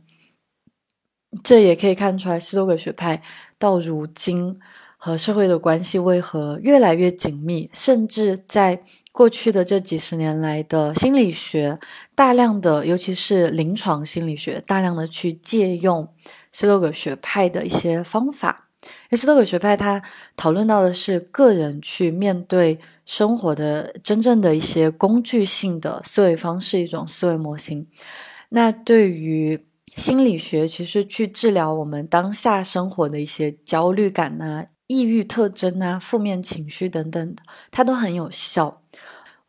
[1.45, 3.23] 这也可以看出来，斯多葛学派
[3.59, 4.59] 到如今
[4.97, 11.79] 和社会的关系为何越来越紧密，甚至在过去的这几十年来的心理学，
[12.15, 16.09] 大量的，尤其是临床心理学，大量的去借用
[16.51, 18.68] 斯多葛学派的一些方法。
[18.83, 20.03] 因为斯多葛学派它
[20.37, 27.87] 讨论到的是个人去面对生活的真正的一些工具性的思维方式，一种思维模型。
[28.51, 37.37] 那对于心理学其实去治疗我们当下生活的一些焦虑感呐、抑郁特征啊、负面情绪等等，
[37.71, 38.83] 它都很有效。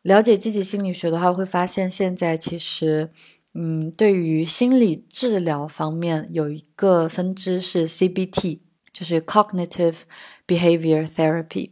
[0.02, 3.10] 了解积极心理学的话，会发现现在其实，
[3.54, 8.60] 嗯，对于心理治疗方面有一个分支是 CBT，
[9.00, 10.00] 就是 Cognitive
[10.46, 11.70] Behavior Therapy，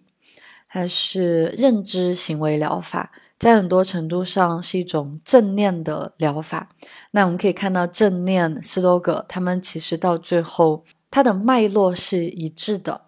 [0.67, 3.13] 它是认知行为疗法。
[3.39, 6.71] 在很多程度上是一种正念的疗法。
[7.11, 13.03] 那我们可以看到，正念、斯多葛他们其实到最后，它的脉络是一致的。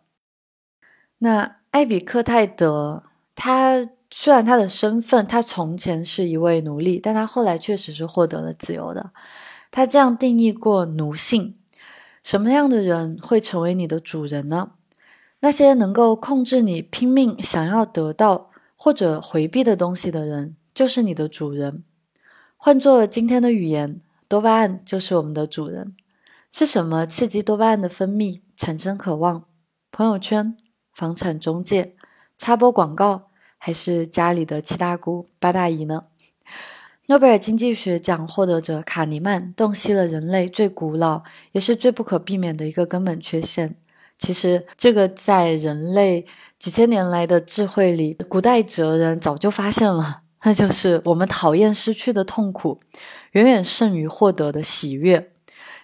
[1.21, 3.05] 那艾比克泰德，
[3.35, 9.13] 他虽然他的身份，他从前是一位奴隶，但他后来确实是获得了自由的。
[9.71, 11.57] 他这样定义过奴性：
[12.23, 14.73] 什么样的人会成为你的主人呢？
[15.41, 18.49] 那些能够控制你拼命想要得到。
[18.83, 21.85] 或者回避的东西的人，就是你的主人。
[22.57, 25.95] 换作今天的语言，多巴胺就是我们的主人。
[26.51, 29.45] 是什么刺激多巴胺的分泌，产生渴望？
[29.93, 30.57] 朋友圈、
[30.95, 31.95] 房产中介、
[32.39, 33.29] 插播广告，
[33.59, 36.05] 还是家里的七大姑八大姨呢？
[37.11, 43.75] 诺贝尔经济学奖获得者卡尼曼洞悉了人类最古老也是最不可避免的一个根本缺陷。
[44.17, 46.25] 其实，这个在人类
[46.57, 52.79] 几千年来的智慧里，古代哲人早就发现了，那就是我们讨厌失去的痛苦，
[53.33, 55.33] 远远胜于获得的喜悦。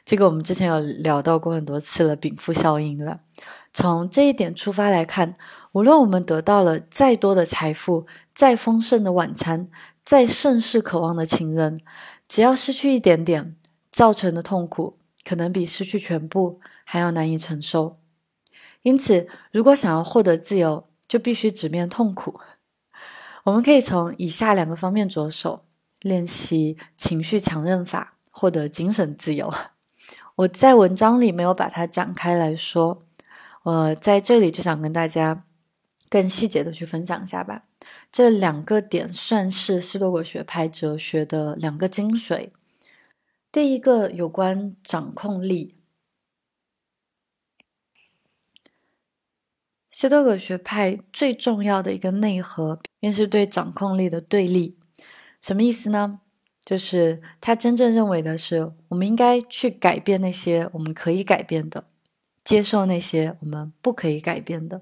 [0.05, 3.19] 这个我们之前有聊到过很多次了，禀赋效应，对吧？
[3.77, 5.35] 从这一点出发来看，
[5.73, 9.69] 无论我们得到了再多的财富、再丰盛的晚餐、
[10.03, 11.79] 再盛世渴望的情人，
[12.27, 13.55] 只要失去一点点，
[13.93, 17.99] 造成的痛苦可能比失去全部还要难以承受。
[18.81, 22.41] 因此，如果想要获得自由，就必须直面痛苦。
[23.45, 25.67] 我们可以从以下两个方面着手
[26.01, 29.53] 练习情绪强韧法，获得精神自由。
[30.37, 33.03] 我在文章里没有把它展开来说，
[33.67, 35.45] 我在这里就想跟大家
[36.09, 37.65] 更细节的去分享一下吧。
[38.13, 42.51] 这两个点算是斯多葛学派哲学的两个精髓。
[43.51, 45.75] 第一个有关掌控力。
[49.91, 54.79] 斯多葛学派最重要的一个内核，便是对掌控力的对立。
[55.43, 56.21] 什么意思呢？
[56.65, 61.89] 就是他真正认为的是，我们应该去改变那些我们可以改变的，
[62.47, 64.81] 接受那些我们不可以改变的。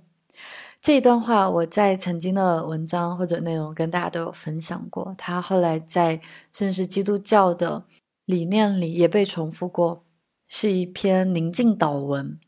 [0.82, 5.14] 这一段话，我在曾经的文章或者内容跟大家都有分享过。
[5.16, 6.20] 他后来在
[6.52, 7.84] 甚至基督教的
[8.26, 10.04] 理念里也被重复过，
[10.46, 12.38] 是一篇宁静祷文。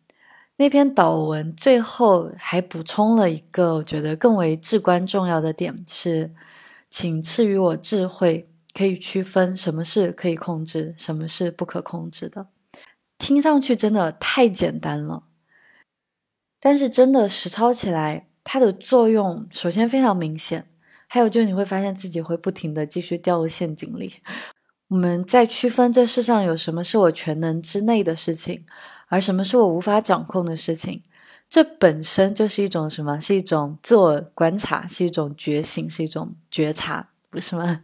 [0.59, 6.35] 那篇祷文最后还补充了一个我觉得更为至关重要的点是，
[6.91, 12.49] 请赐予我智慧，可以区分什么是可以控制，什么是不可控制的。
[13.19, 15.25] 听上去真的太简单了，
[16.61, 20.69] 但是真的实操起来，它的作用首先非常明显，
[21.07, 24.15] 还有就是你会发现自己会不停的继续掉入陷阱里。
[24.89, 28.65] 我们在区分这世上有什么是我全能之内的事情。
[29.09, 31.05] 而什么是我无法掌控的事情？
[31.49, 33.21] 这本身就是一种什么？
[33.21, 37.83] 是一种自我观察，是一种觉醒，是一种觉察，不是吗？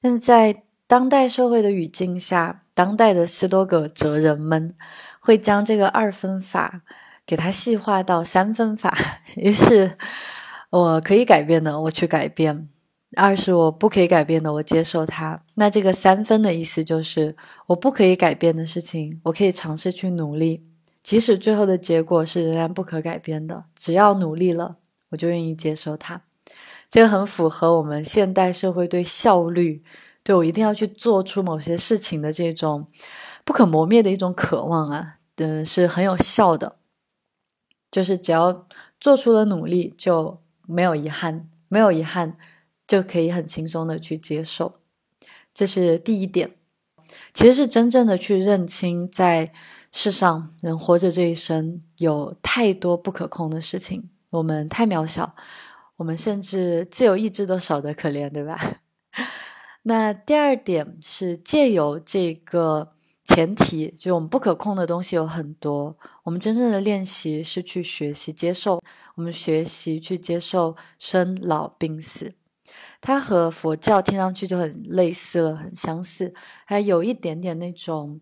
[0.00, 4.72] 但是在当代社会的语境下，当代的斯多葛哲人们
[5.18, 6.82] 会将这个二分法
[7.26, 8.96] 给它细化到三分法。
[9.34, 9.98] 一是，
[10.70, 12.68] 我可以改变的，我去改变。
[13.16, 15.42] 二是我不可以改变的，我接受它。
[15.54, 17.34] 那这个三分的意思就是，
[17.66, 20.64] 我不可以改变的事情，我可以尝试去努力，
[21.02, 24.76] 即使最后的结果是仍然不可改变的，只要努力了，
[25.08, 26.22] 我就愿意接受它。
[26.88, 29.82] 这个很符合我们现代社会对效率，
[30.28, 32.86] 对我一定要去做出某些事情的这种
[33.46, 36.76] 不可磨灭的一种渴望啊，嗯，是很有效的。
[37.90, 38.66] 就是只要
[39.00, 42.36] 做出了努力，就没有遗憾，没有遗憾
[42.86, 44.80] 就可以很轻松的去接受。
[45.54, 46.50] 这是第一点，
[47.32, 49.50] 其实是真正的去认清，在
[49.90, 55.34] 世上人活着这一生，有太多不可控的事情，我们太渺小。
[55.96, 58.82] 我们甚至自由意志都少得可怜，对吧？
[59.88, 62.92] 那第二点是借由这个
[63.24, 65.96] 前提，就我们不可控的东西有很多。
[66.24, 68.82] 我们真正的练习是去学习接受，
[69.14, 72.30] 我们学习去接受生老病死。
[73.00, 76.34] 它和佛教听上去就很类似了，很相似，
[76.66, 78.20] 还有一点点那种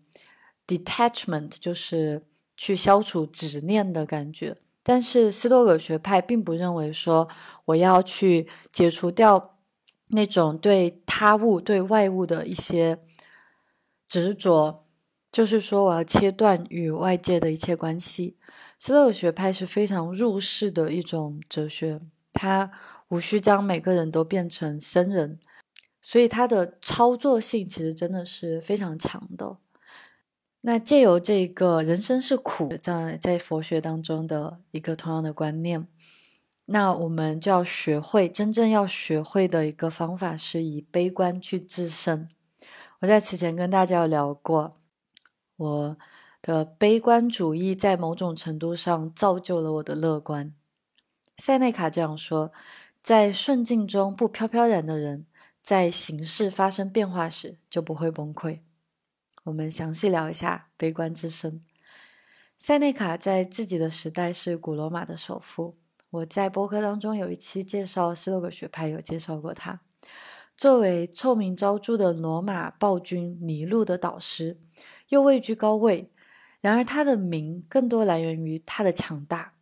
[0.65, 2.23] detachment，就是
[2.55, 4.55] 去消除执念的感觉。
[4.81, 7.27] 但是斯多葛学派并不认为说
[7.65, 9.56] 我要去解除掉
[10.07, 12.99] 那种对他物、对外物的一些
[14.07, 14.85] 执着，
[15.31, 18.37] 就是说我要切断与外界的一切关系。
[18.79, 21.99] 斯多葛学派是非常入世的一种哲学，
[22.31, 22.71] 它
[23.09, 25.39] 无需将每个人都变成僧人，
[26.01, 29.57] 所以它的操作性其实真的是非常强的。
[30.61, 35.87] 那借由这个人生是苦，在在佛学当中的一个同样的观念，
[36.69, 42.27] 那我们就要学会真正要学会的一个方法，是以悲观去自胜。
[42.99, 44.77] 我在此前跟大家有聊过，
[45.55, 45.97] 我
[46.41, 50.53] 的悲观主义在某种程度上造就了我的乐观。
[51.37, 52.51] 塞内卡这样说：
[53.01, 55.25] 在顺境中不飘飘然的人，
[55.61, 58.59] 在形势发生变化时就不会崩溃。
[59.45, 61.63] 我们详细聊一下悲观之声。
[62.57, 65.77] 塞内卡在自己的时代是古罗马的首富。
[66.09, 69.81] 我在播客当中有一期介绍斯多葛学派，有介绍过他。
[70.55, 74.57] 作为臭名昭著的罗马暴君尼禄的导师，
[75.09, 76.11] 又位居高位。
[76.61, 79.53] 然而他的名更多来源于他的强大。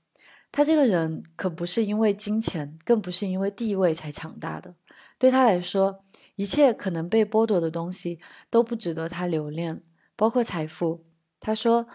[0.51, 4.75] 他这个人可不是因为金钱，更不是因为地位才强大的。
[5.17, 8.19] 对他来说，一切可能被剥夺的东西
[8.49, 9.83] 都不值得他留恋，
[10.15, 11.03] 包括财富。
[11.41, 11.87] 他说：“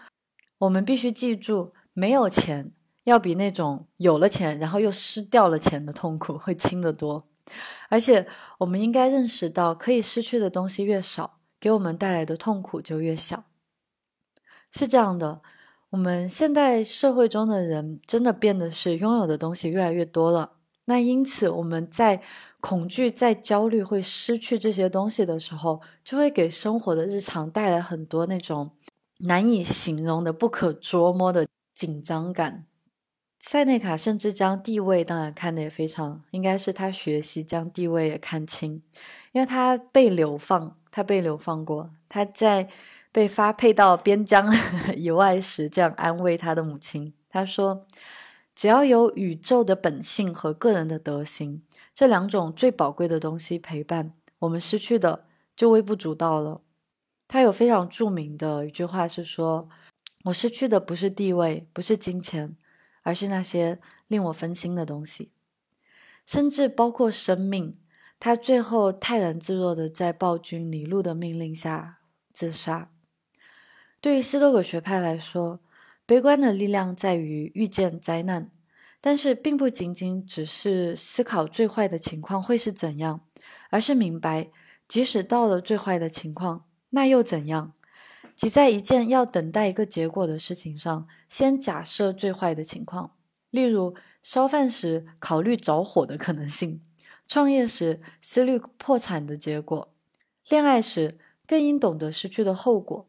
[0.59, 2.71] 我们必须记住，没有钱
[3.03, 7.27] 要比那种有了钱然后又失掉了钱的痛苦会轻得多。
[7.89, 8.27] 而且，
[8.59, 13.43] 我们应该认识到，可以失去的东西越少，给我们带来的痛苦就越小。
[14.71, 15.41] 是这样的，
[15.89, 20.53] 我们现代社会中的人真的变得是拥有的东西越来越多了。
[20.85, 22.21] 那因此，我们在。
[22.61, 28.69] 恐惧在焦虑会失去这些东西的时候，就会给生活的日常带来很多那种
[29.21, 32.67] 难以形容的、不可捉摸的紧张感。
[33.43, 38.83] 塞内卡甚至将地位当然看得也非常，应该是他学习将地位也看清，
[39.31, 42.69] 因为他被流放，他被流放过，他在
[43.11, 44.47] 被发配到边疆
[44.95, 47.87] 以外时，这样安慰他的母亲，他说
[48.55, 51.63] ：“只要有宇宙的本性和个人的德行。”
[51.93, 55.25] 这两种最宝贵的东西陪伴我们，失去的
[55.55, 56.61] 就微不足道了。
[57.27, 59.67] 他有非常著名的一句话是说
[60.25, 62.55] ：“我失去的不是地位，不是金钱，
[63.03, 65.31] 而是那些令我分心的东西，
[66.25, 67.77] 甚至包括生命。”
[68.23, 72.91] 他最后泰然自若的在暴君尼禄的命令下自杀。
[73.99, 75.59] 对于斯多葛学派来说，
[76.05, 78.51] 悲观的力量在于预见灾难。
[79.03, 83.21] 但是，并不仅仅只是思考最坏的情况会是怎样，
[83.71, 84.51] 而是明白，
[84.87, 87.73] 即使到了最坏的情况，那又怎样？
[88.41, 93.15] 即在一件要等待一个结果的事情上，先假设最坏的情况，
[93.51, 96.81] 例如烧饭时考虑着火的可能性，
[97.27, 99.93] 创业时思虑破产的结果，
[100.49, 103.07] 恋爱时更应懂得失去的后果。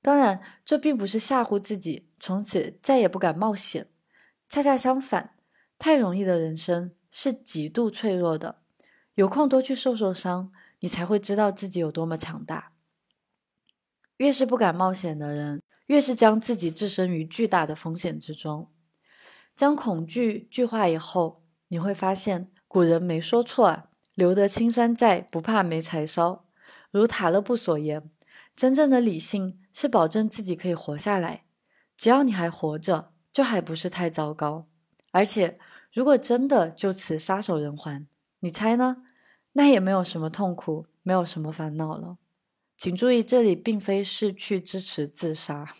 [0.00, 3.86] 当然，这并不是吓唬自己，从此再也不敢冒险。
[4.48, 5.36] 恰恰相反，
[5.78, 8.56] 太容易的人生是极度脆弱的。
[9.14, 12.71] 有空多去受受伤，你才会知道自己有多么强大。
[14.22, 18.70] 越是不敢冒险的人，越是将自己置身于巨大的风险之中。
[19.56, 26.44] 将恐惧具化以后，你会发现古人没说错啊，“留得青山在，不怕没柴烧。”
[26.92, 28.08] 如塔勒布所言，
[28.54, 31.42] 真正的理性是保证自己可以活下来，
[31.96, 33.10] 只要你还活着。
[33.32, 34.66] 就还不是太糟糕，
[35.10, 35.58] 而且
[35.90, 38.06] 如果真的就此撒手人寰，
[38.40, 38.98] 你猜呢？
[39.54, 42.18] 那也没有什么痛苦，没有什么烦恼了。
[42.82, 45.72] 请注意，这里并非是去支持自杀。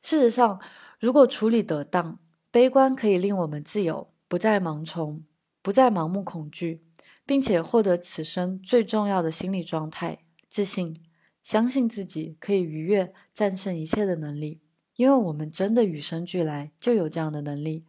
[0.00, 0.58] 事实上，
[0.98, 2.18] 如果处理得当，
[2.50, 5.22] 悲观可以令我们自由，不再盲从。
[5.60, 6.82] 不再盲目恐惧，
[7.26, 10.96] 并且获得此生最重要的心理状态——自信，
[11.42, 14.62] 相信自己可以逾越、战胜一切的能力，
[14.96, 17.84] 因为我们真的与生俱来就有这样的能力。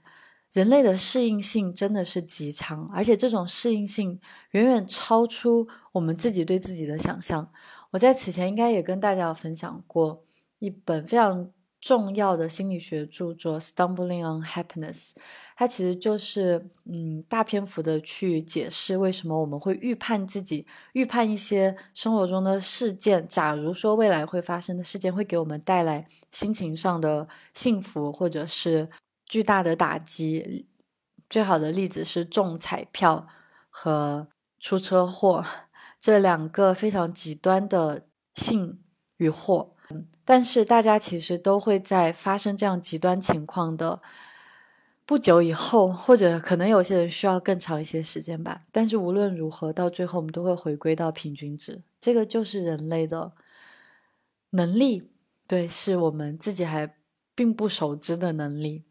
[0.51, 4.19] 人类的适应性真的是极强，而且这种适应性
[4.51, 7.49] 远远超出我们自己对自己的想象。
[7.91, 10.23] 我在此前应该也跟大家分享过
[10.59, 15.11] 一本非常重要的心理学著作《Stumbling on Happiness》，
[15.55, 28.89] 它其实就是嗯大篇幅的去解释为什么我们会预判自己、预判一些生活中的事件，假如说未来会发生的事件会给我们带来心情上的幸福，或者是。
[29.27, 30.67] 巨大的打击，
[31.27, 33.25] 最好的例子是中彩票
[33.71, 34.27] 和
[34.59, 35.43] 出车祸
[36.05, 38.79] 这两个非常极端的幸
[39.17, 39.73] 与祸。
[40.23, 43.99] 但是大家其实都会在发生这样极端情况的
[45.03, 48.65] 不久以后，或者可能有些人需要更长一些时间吧。
[48.71, 51.81] 但是无论如何，到最后我们都会回归到平均值。
[51.99, 53.31] 这个就是人类的
[54.51, 55.09] 能力，
[55.47, 56.95] 对，是我们自己还
[57.33, 58.83] 并不熟知的能力。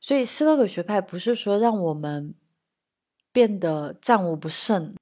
[0.00, 2.34] 所以，斯多葛学派不是说让我们
[3.30, 4.96] 变得战无不胜、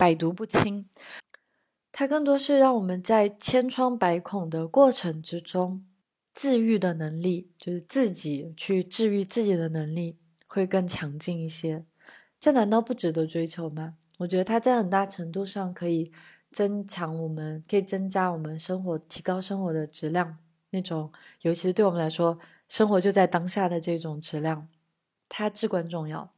[0.00, 0.88] 百毒不侵，
[1.92, 5.84] 它更多是让我们在千疮百孔的过程之中，
[6.32, 11.84] 治愈的能力，就是自己去治愈自己的能力会更强劲一些。
[12.38, 13.96] 这难道不值得追求吗？
[14.16, 16.10] 我觉得它在很大程度上可以
[16.50, 20.38] 增强我们，可以增加我们生活、提高生活的质量。
[20.70, 22.38] 那种，尤其是对我们来说。
[22.70, 24.68] 生活就在当下的这种质量，
[25.28, 26.32] 它至关重要。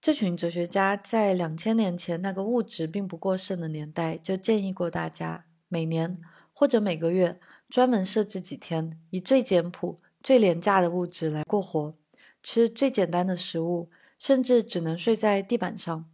[0.00, 6.20] 这群哲学家在两千年前那个物质并不过剩的年代，就建议过大家每年
[6.52, 11.94] 或者每个月专门设置几天，以最简朴、最廉价的物质来过活，
[12.42, 16.08] 吃最简单的食物，甚至只能睡在地板上。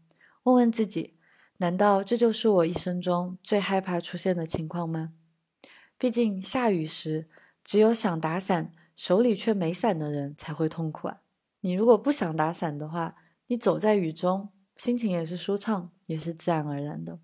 [0.45, 1.14] 问问自己，
[1.59, 5.12] 难道这就是我一生中最害怕出现的情况吗？
[5.99, 7.28] 毕竟下雨时，
[7.62, 8.72] 只有想打伞。
[8.97, 11.16] 手里却没伞的人才会痛苦啊！
[11.62, 13.16] 你如果不想打伞的话，
[13.47, 17.18] 你走在雨中，心情也是舒畅，也是自然而然的。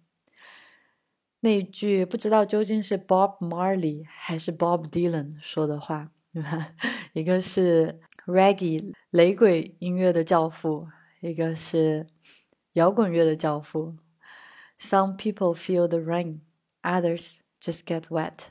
[1.41, 6.75] 那句不知道究竟是 Bob Marley 还是 Bob Dylan 说的话，对吧？
[7.15, 10.87] 一个是 Reggae 雷鬼音乐的教父，
[11.21, 12.07] 一个是
[12.75, 13.97] 摇滚乐的教父。
[14.79, 16.41] Some people feel the rain,
[16.83, 18.49] others just get wet.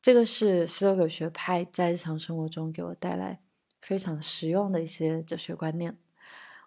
[0.00, 3.40] 这个是斯多葛学派在日常生活中给我带来
[3.80, 5.98] 非常实用的一些哲学观念。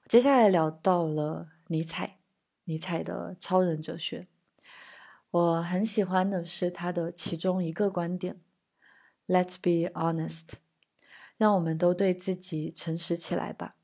[0.08, 2.20] 接下来聊到了尼采，
[2.66, 4.28] 尼采的超人哲学，
[5.32, 8.40] 我很喜欢的是他的其中一个观点
[9.28, 10.44] ：Let's be honest，
[11.38, 13.78] 让我们都对自己诚实起来吧。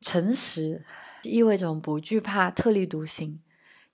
[0.00, 0.86] 诚实
[1.24, 3.42] 意味着不惧怕特立独行，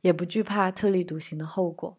[0.02, 1.98] 也不惧怕特立独行的后果。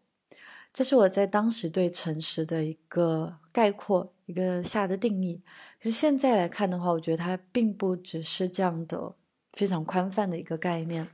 [0.72, 5.42] 这是我在当时对诚实的一个概括，一个下的定义。
[5.82, 9.16] 可是现在来看的话，我觉得它并不只是这样的
[9.54, 11.08] 非常宽泛的一个概念。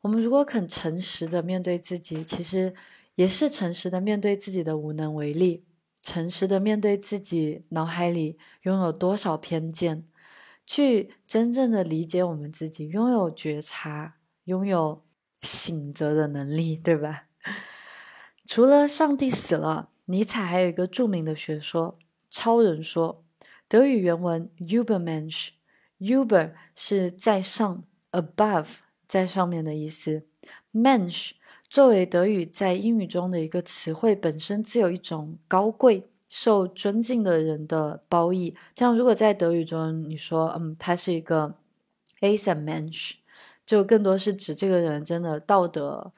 [0.00, 2.74] 我们如果肯诚实的面对自己，其实
[3.14, 5.64] 也是诚实的面对自己的无能为力，
[6.02, 10.04] 诚实的面对自己脑海里拥有多少偏见，
[10.66, 15.04] 去真正的理解我们自己，拥有觉察，拥有
[15.42, 17.26] 醒着的能力，对吧？
[18.46, 21.96] 除了上帝死了，尼采还有一个著名的学说——
[22.30, 23.24] 超人说。
[23.68, 28.66] 德语原文 “Ubermensch”，Uber 是在上，above
[29.06, 30.26] 在上面的意思。
[30.72, 31.32] Mensch
[31.68, 38.56] 作为德语在英语中的一个词汇，本身自有一种高贵、受尊敬的人的褒义。
[38.74, 41.56] 这样，如果在德语中你说，嗯，他是一个
[42.20, 43.16] a s a Mensch，
[43.66, 46.14] 就更多是指这个人真的道德。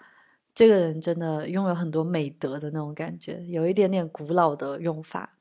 [0.54, 5.38] 这个人真的拥有很多美德的那种感觉，有一点点古老的用法。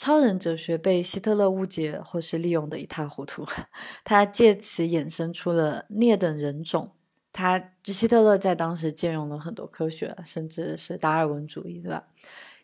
[0.00, 3.46] 超人哲学被希特勒误解或是利用的一塌糊涂，
[4.02, 6.92] 他借此衍生出了劣等人种。
[7.30, 12.02] 他希特勒在当时借用了很多科学，甚至是达尔文主义，对吧？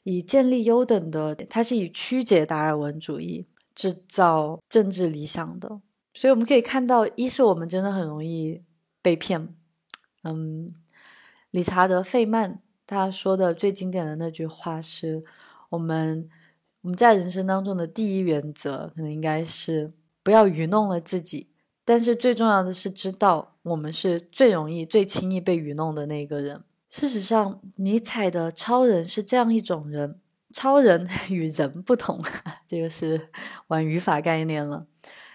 [0.05, 5.83] 以建立优等的，他是以曲解达尔文主义制造政治理想的。
[6.15, 8.63] 所以我们可以看到，一是我们真的很容易
[9.03, 9.55] 被骗，
[10.25, 10.73] 嗯。
[11.51, 15.23] 理查德·费曼他说的最经典的那句话是
[15.69, 16.29] ：“我们
[16.87, 21.49] 我们在人生当中的第一原则，可能应该是不要愚弄了自己。
[21.85, 26.63] 但是最重要的是，知道我们是最容易、最轻易被愚弄的那个人。
[26.89, 30.21] 事实上，尼采的超人是这样一种人：
[30.53, 32.23] 超人 与人不同，
[32.65, 33.31] 这个是
[33.67, 34.87] 玩语法概念了。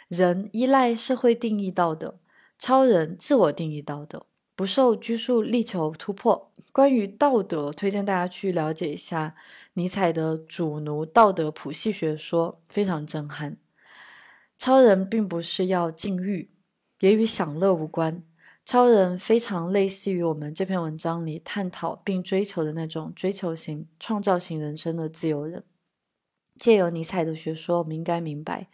[0.08, 2.18] 人依赖社会定义道德，
[2.58, 4.26] 超人自我定义道德，
[4.56, 6.50] 不受拘束，力求突破。
[6.72, 9.36] 关于道德，推荐大家去了解一下
[9.74, 13.58] 尼采的主奴道德谱系学说，非常震撼。
[14.58, 16.52] 超人并不是要禁欲，
[17.00, 18.24] 也与享乐无关。
[18.64, 25.64] 超人非常类似于我们这篇文章里探讨并追求的那种追求型、创造型人生的自由人。
[26.56, 28.70] 借由尼采的学说，我们应该明白，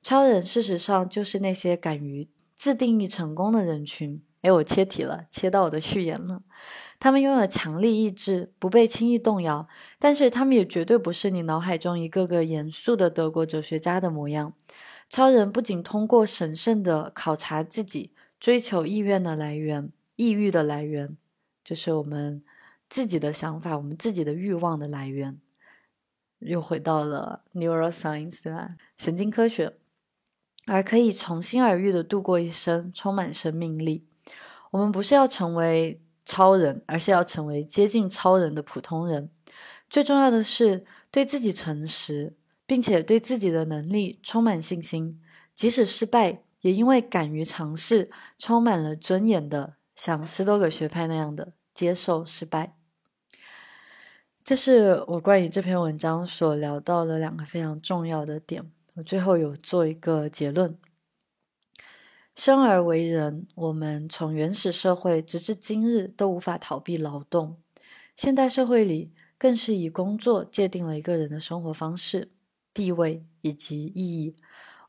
[0.00, 4.22] 超人事实上就是那些敢于自定义成功的人群。
[4.42, 6.42] 哎，我切题了，切到我的序言了。
[6.98, 9.68] 他们拥有强力意志，不被轻易动摇，
[9.98, 14.52] 但是他们也绝对不是你脑海中一个个严肃的德国哲学家的模样。
[15.08, 18.12] 超人不仅通过审慎的考察自己。
[18.38, 21.16] 追求意愿的来源，抑郁的来源，
[21.64, 22.44] 就是我们
[22.86, 25.40] 自己的想法，我们自己的欲望的来源。
[26.40, 28.42] 又回到了 neuroscience？
[28.98, 29.72] 神经科学，
[30.66, 34.06] 而可以从心而欲的度过一生，充满生命力。
[34.70, 39.30] 我们不是要成为超人，而是要成为接近超人的普通人。
[39.88, 45.22] 最重要的是对自己诚实，并且对自己的能力充满信心，
[45.54, 46.42] 即使失败。
[46.62, 52.74] 也因为敢于尝试，充满了尊严的，像斯多葛学派那样的接受失败。
[54.42, 58.68] 这是我关于这篇文章所聊到的两个非常重要的点。
[58.94, 60.76] 我最后有做一个结论：
[62.36, 67.56] 生而为人，我们从原始社会直至今日都无法逃避劳动。
[68.14, 72.30] 现代社会里，更是以工作界定了一个人的生活方式、
[72.74, 74.36] 地位以及意义。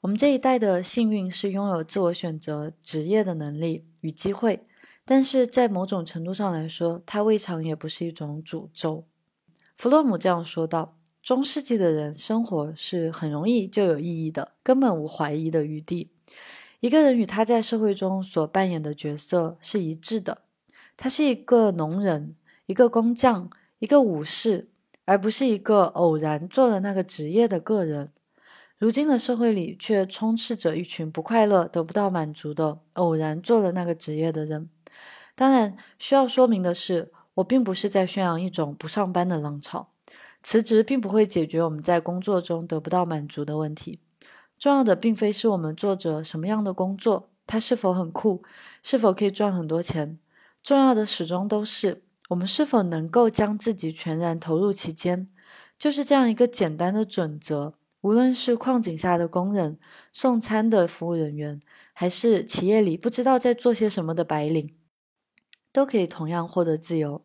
[0.02, 4.68] 我们这一代的幸运是拥有自我选择职业的能力与机会，
[5.06, 9.06] 但是在某种程度上来说，它未尝也不是一种诅咒。
[9.78, 16.12] 弗洛姆这样说道：“中世纪的人生活是很容易就有意义的，根本无怀疑的余地。
[16.80, 20.44] 一个人与他在社会中所扮演的角色是一致的，
[20.96, 22.36] 他是一个农人、
[22.68, 23.50] 一个工匠、
[23.80, 24.70] 一个武士，
[25.06, 28.12] 而不是一个偶然做了那个职业的个人。”
[28.78, 34.70] 如今的社会里，却充斥着一群不快乐、得不到满足的偶然做了那个职业的人。
[35.34, 39.90] 当然，需要说明的是，我并不是在宣扬一种不上班的浪潮。
[40.44, 44.00] 辞职并不会解决我们在工作中得不到满足的问题。
[44.58, 48.44] 重要的并非是我们做着什么样的工作，它是否很酷，
[48.82, 50.18] 是否可以赚很多钱。
[50.64, 55.30] 重要的始终都是我们是否能够将自己全然投入其间。
[55.78, 57.76] 就是这样一个简单的准则。
[58.02, 59.78] 无论是矿井下的工人、
[60.12, 61.60] 送餐的服务人员，
[61.94, 64.76] 还是企业里不知道在做些什么的白领，
[65.72, 67.24] 都可以同样获得自由。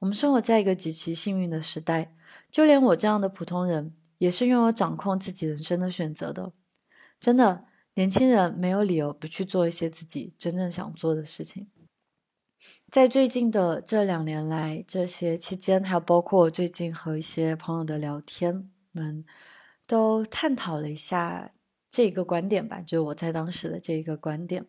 [0.00, 2.14] 我们生活在一个极其幸运的时代，
[2.50, 6.52] 就连我这样的普通人，也是拥有掌控自己人生的选择的。
[7.18, 7.64] 真的，
[7.94, 11.68] 年轻人没有理由不去做一些自己真正想做的事情。
[12.88, 19.24] 在最近的这两年来，这些期间，还有包括最近和一些朋友的聊天，们。
[19.88, 21.50] 都探讨了一下
[21.90, 24.64] 这个观点吧，就是我在当时的这一个观点。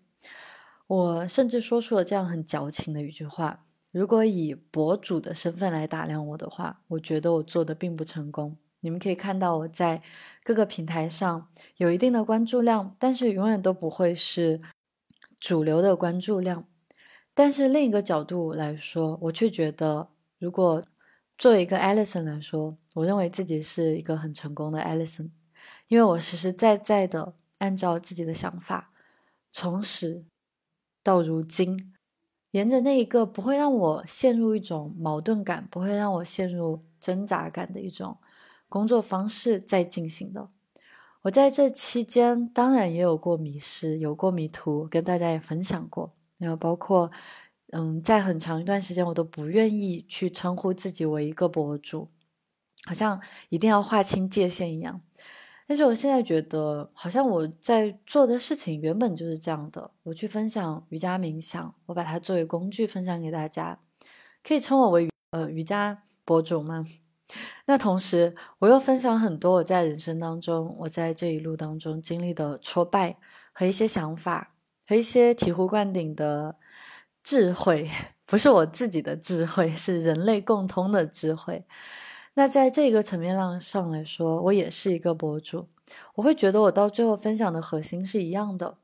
[0.88, 8.58] 我甚至说出了这样很矫情的一句话：如果以博主的身份来打量我的话，我觉得我做的并不成功。
[8.84, 10.02] 你们可以看到我在
[10.44, 14.62] 各个平台上有一定的关注量，但是永远都不会是
[15.40, 16.66] 主流的关注量。
[17.34, 20.86] 但是另一个角度来说，我却觉得如果。
[21.36, 25.32] 作为一个 Alison 来说，我认为自己是一个很成功的 Alison，
[25.88, 28.92] 因为我实实在在的按照自己的想法，
[29.52, 30.24] 从始
[31.02, 31.92] 到如今，
[32.52, 38.16] 沿着那一个不会让我陷入一种矛盾感，不会让我陷入挣扎感的一种
[38.74, 40.50] 工作方式在进行的。
[41.22, 47.12] 我在这期间当然也有过迷失，有过迷途，跟大家也分享过，然后包括。
[47.76, 52.08] 嗯，在很长一段时间，我都不愿意去称呼自己为一个博主，
[52.86, 53.20] 好像
[53.50, 55.02] 一定要划清界限一样。
[55.66, 59.90] 但是我现在觉得，好像我在做的事情原本就是这样的。
[60.04, 63.80] 我去分享瑜伽冥想，我把它作为工具分享给大家，
[64.44, 66.86] 可以称我为呃瑜伽博主吗？
[67.66, 73.18] 那同时，我又分享很多我在人生当中，我在这一路当中经历的挫败
[73.52, 74.54] 和一些想法，
[74.88, 76.58] 和一些醍醐灌顶的。
[77.26, 77.90] 智慧
[78.28, 81.66] 不是我自己的智慧，是人类共通的智慧。
[82.34, 85.70] 那在这个层面上上来说，我也是一个博主。
[86.16, 88.78] 我会觉得我到最后分享的核心是一样的，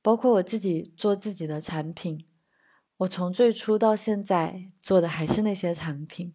[0.00, 2.24] 包括我自己做自己的产品。
[2.98, 6.32] 我从最初到现在做的还是那些产品。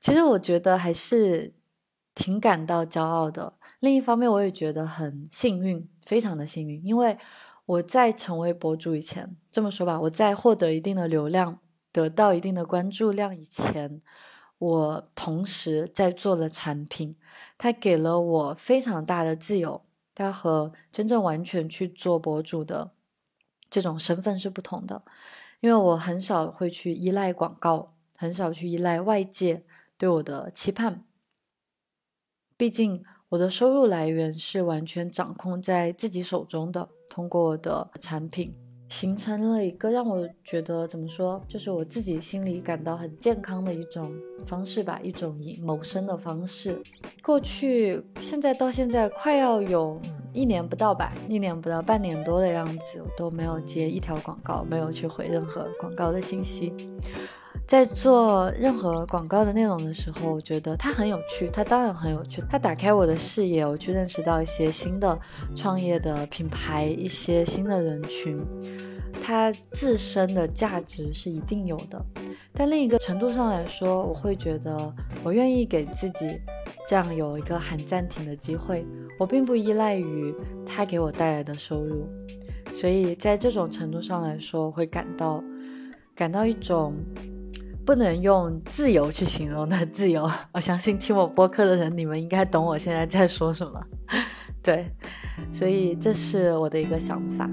[0.00, 1.54] 其实我觉得还是
[2.14, 3.54] 挺感到骄傲的。
[3.80, 7.18] 另一方面，我也觉得很幸运，非常的幸运，因为。
[7.64, 11.60] 我在成为博主以前，这么说吧，我在获得一定的流量、
[11.92, 14.02] 得到一定的关注量以前，
[14.58, 17.16] 我同时在做了产品，
[17.56, 19.80] 它给了我非常大的自由，
[20.12, 22.90] 它和真正完全去做博主的
[23.70, 25.02] 这种身份是不同的，
[25.60, 29.64] 因为我很少会去依赖广告，很少去依赖外界
[29.98, 31.04] 对我的期盼，
[32.56, 33.02] 毕竟。
[33.30, 38.54] 我的收入来源是完全掌控在自己手中的，通过我的产品，
[38.90, 44.12] 形成了一个让我觉得怎么说，就是我自己心里感到很健康的一种
[44.44, 46.78] 方式吧，一种以谋生的方式。
[47.22, 49.98] 过去、现在到现在，快要有
[50.34, 56.70] 一年不到吧，一年不到，半年多的样子，我都没有接一条广告，没有去回任何广告的信息。
[57.66, 65.18] 在做任何广告的内容的时候，我觉得它很有趣，它当然很有趣，它打开我的视野，我去认识到一些新的
[65.56, 68.38] 创业的品牌，一些新的人群，
[69.22, 72.04] 它自身的价值是一定有的。
[72.52, 74.94] 但另一个程度上来说，我会觉得
[75.24, 76.38] 我愿意给自己
[76.86, 78.84] 这样有一个喊暂停的机会，
[79.18, 80.34] 我并不依赖于
[80.66, 82.06] 它给我带来的收入，
[82.70, 85.42] 所以在这种程度上来说，会感到
[86.14, 86.94] 感到一种。
[87.84, 93.84] 不能用自由去形容的自由， 我相信听我播客的人，你们应该懂我现在在说什么。
[94.62, 94.88] 对，
[95.52, 97.50] 所以这是我的一个想法。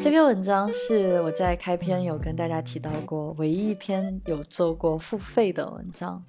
[0.00, 6.24] 这篇文章是我在开篇有跟大家提到过，唯一一篇有做过付费的文章。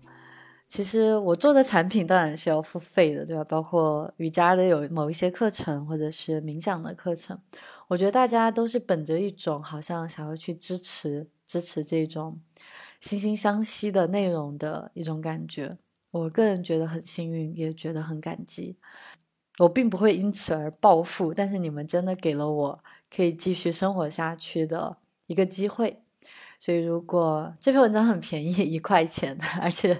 [0.71, 3.43] 其实我做的产品当然是要付费的，对吧？
[3.43, 7.37] 包括瑜伽的有某一些课程，或者是冥想的课程。
[7.89, 12.39] 我觉得大家都是本着一种好像想要去支持、支持这种
[13.01, 15.77] 惺惺相惜的内容的一种感觉。
[16.11, 18.77] 我个人觉得很幸运，也觉得很感激。
[19.59, 24.95] 我并不会因此而暴富，但是你们真的给了我可以继续生活下去的
[25.27, 26.00] 一个机会。
[26.63, 29.95] 所以，如果这篇文章很便宜，一块钱，而且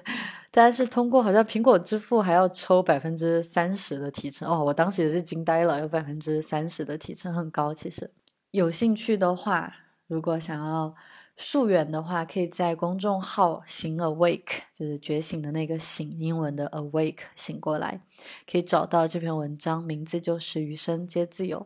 [0.51, 7.73] 大家是通过好像苹果支付还要抽百分之三十的提成哦，我当时也是惊呆了，有百分之三十的提成，很高。
[7.73, 8.11] 其实
[8.51, 9.73] 有兴趣的话，
[10.05, 10.93] 如果想要
[11.35, 18.01] 溯源的话，可以在公众号“醒 awake”，就是觉醒的那个醒，英文的 awake，醒过来，
[18.47, 21.65] 可以找到这篇文章，名字就是《余生皆自由》。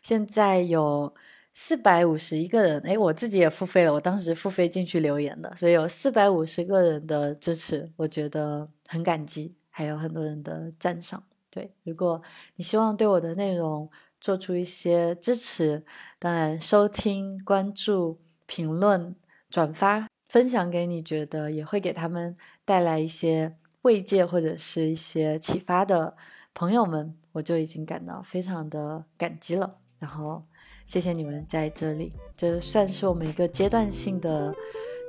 [0.00, 1.12] 现在有。
[1.58, 11.22] 四百五十一个人，哎，我自己也付费了，我当时付费进去留言的，所以有四百五十个人的支持，我觉得很感激，还有很多人的赞赏。
[11.48, 12.20] 对，如果
[12.56, 13.90] 你希望对我的内容
[14.20, 15.82] 做出一些支持，
[16.18, 19.16] 当然收听、关注、评论、
[19.48, 22.36] 转发、分享给你觉得也会给他们
[22.66, 26.14] 带来一些慰藉或者是一些启发的
[26.52, 29.78] 朋友们，我就已经感到非常的感激了。
[29.98, 30.44] 然后。
[30.86, 34.54] 谢谢你们在这里，这算是我们一个阶段性的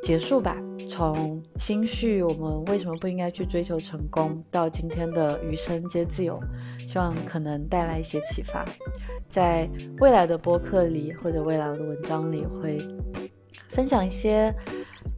[0.01, 0.57] 结束吧。
[0.89, 6.39] 从心绪，我们为什么不应该去追求成功，到今天的余生皆自由，
[6.87, 8.65] 希望可能带来一些启发。
[9.29, 9.69] 在
[9.99, 12.79] 未来的播客里，或者未来的文章里，会
[13.67, 14.53] 分享一些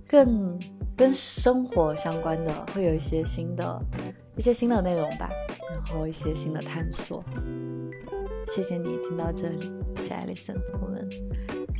[0.07, 0.59] 更
[0.97, 3.81] 跟生活相关的，会有一些新的、
[4.35, 5.29] 一些新的内容吧，
[5.71, 7.23] 然后一些新的探索。
[8.47, 11.07] 谢谢你听到这里，我是爱丽森，我们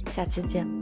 [0.10, 0.79] 下期见。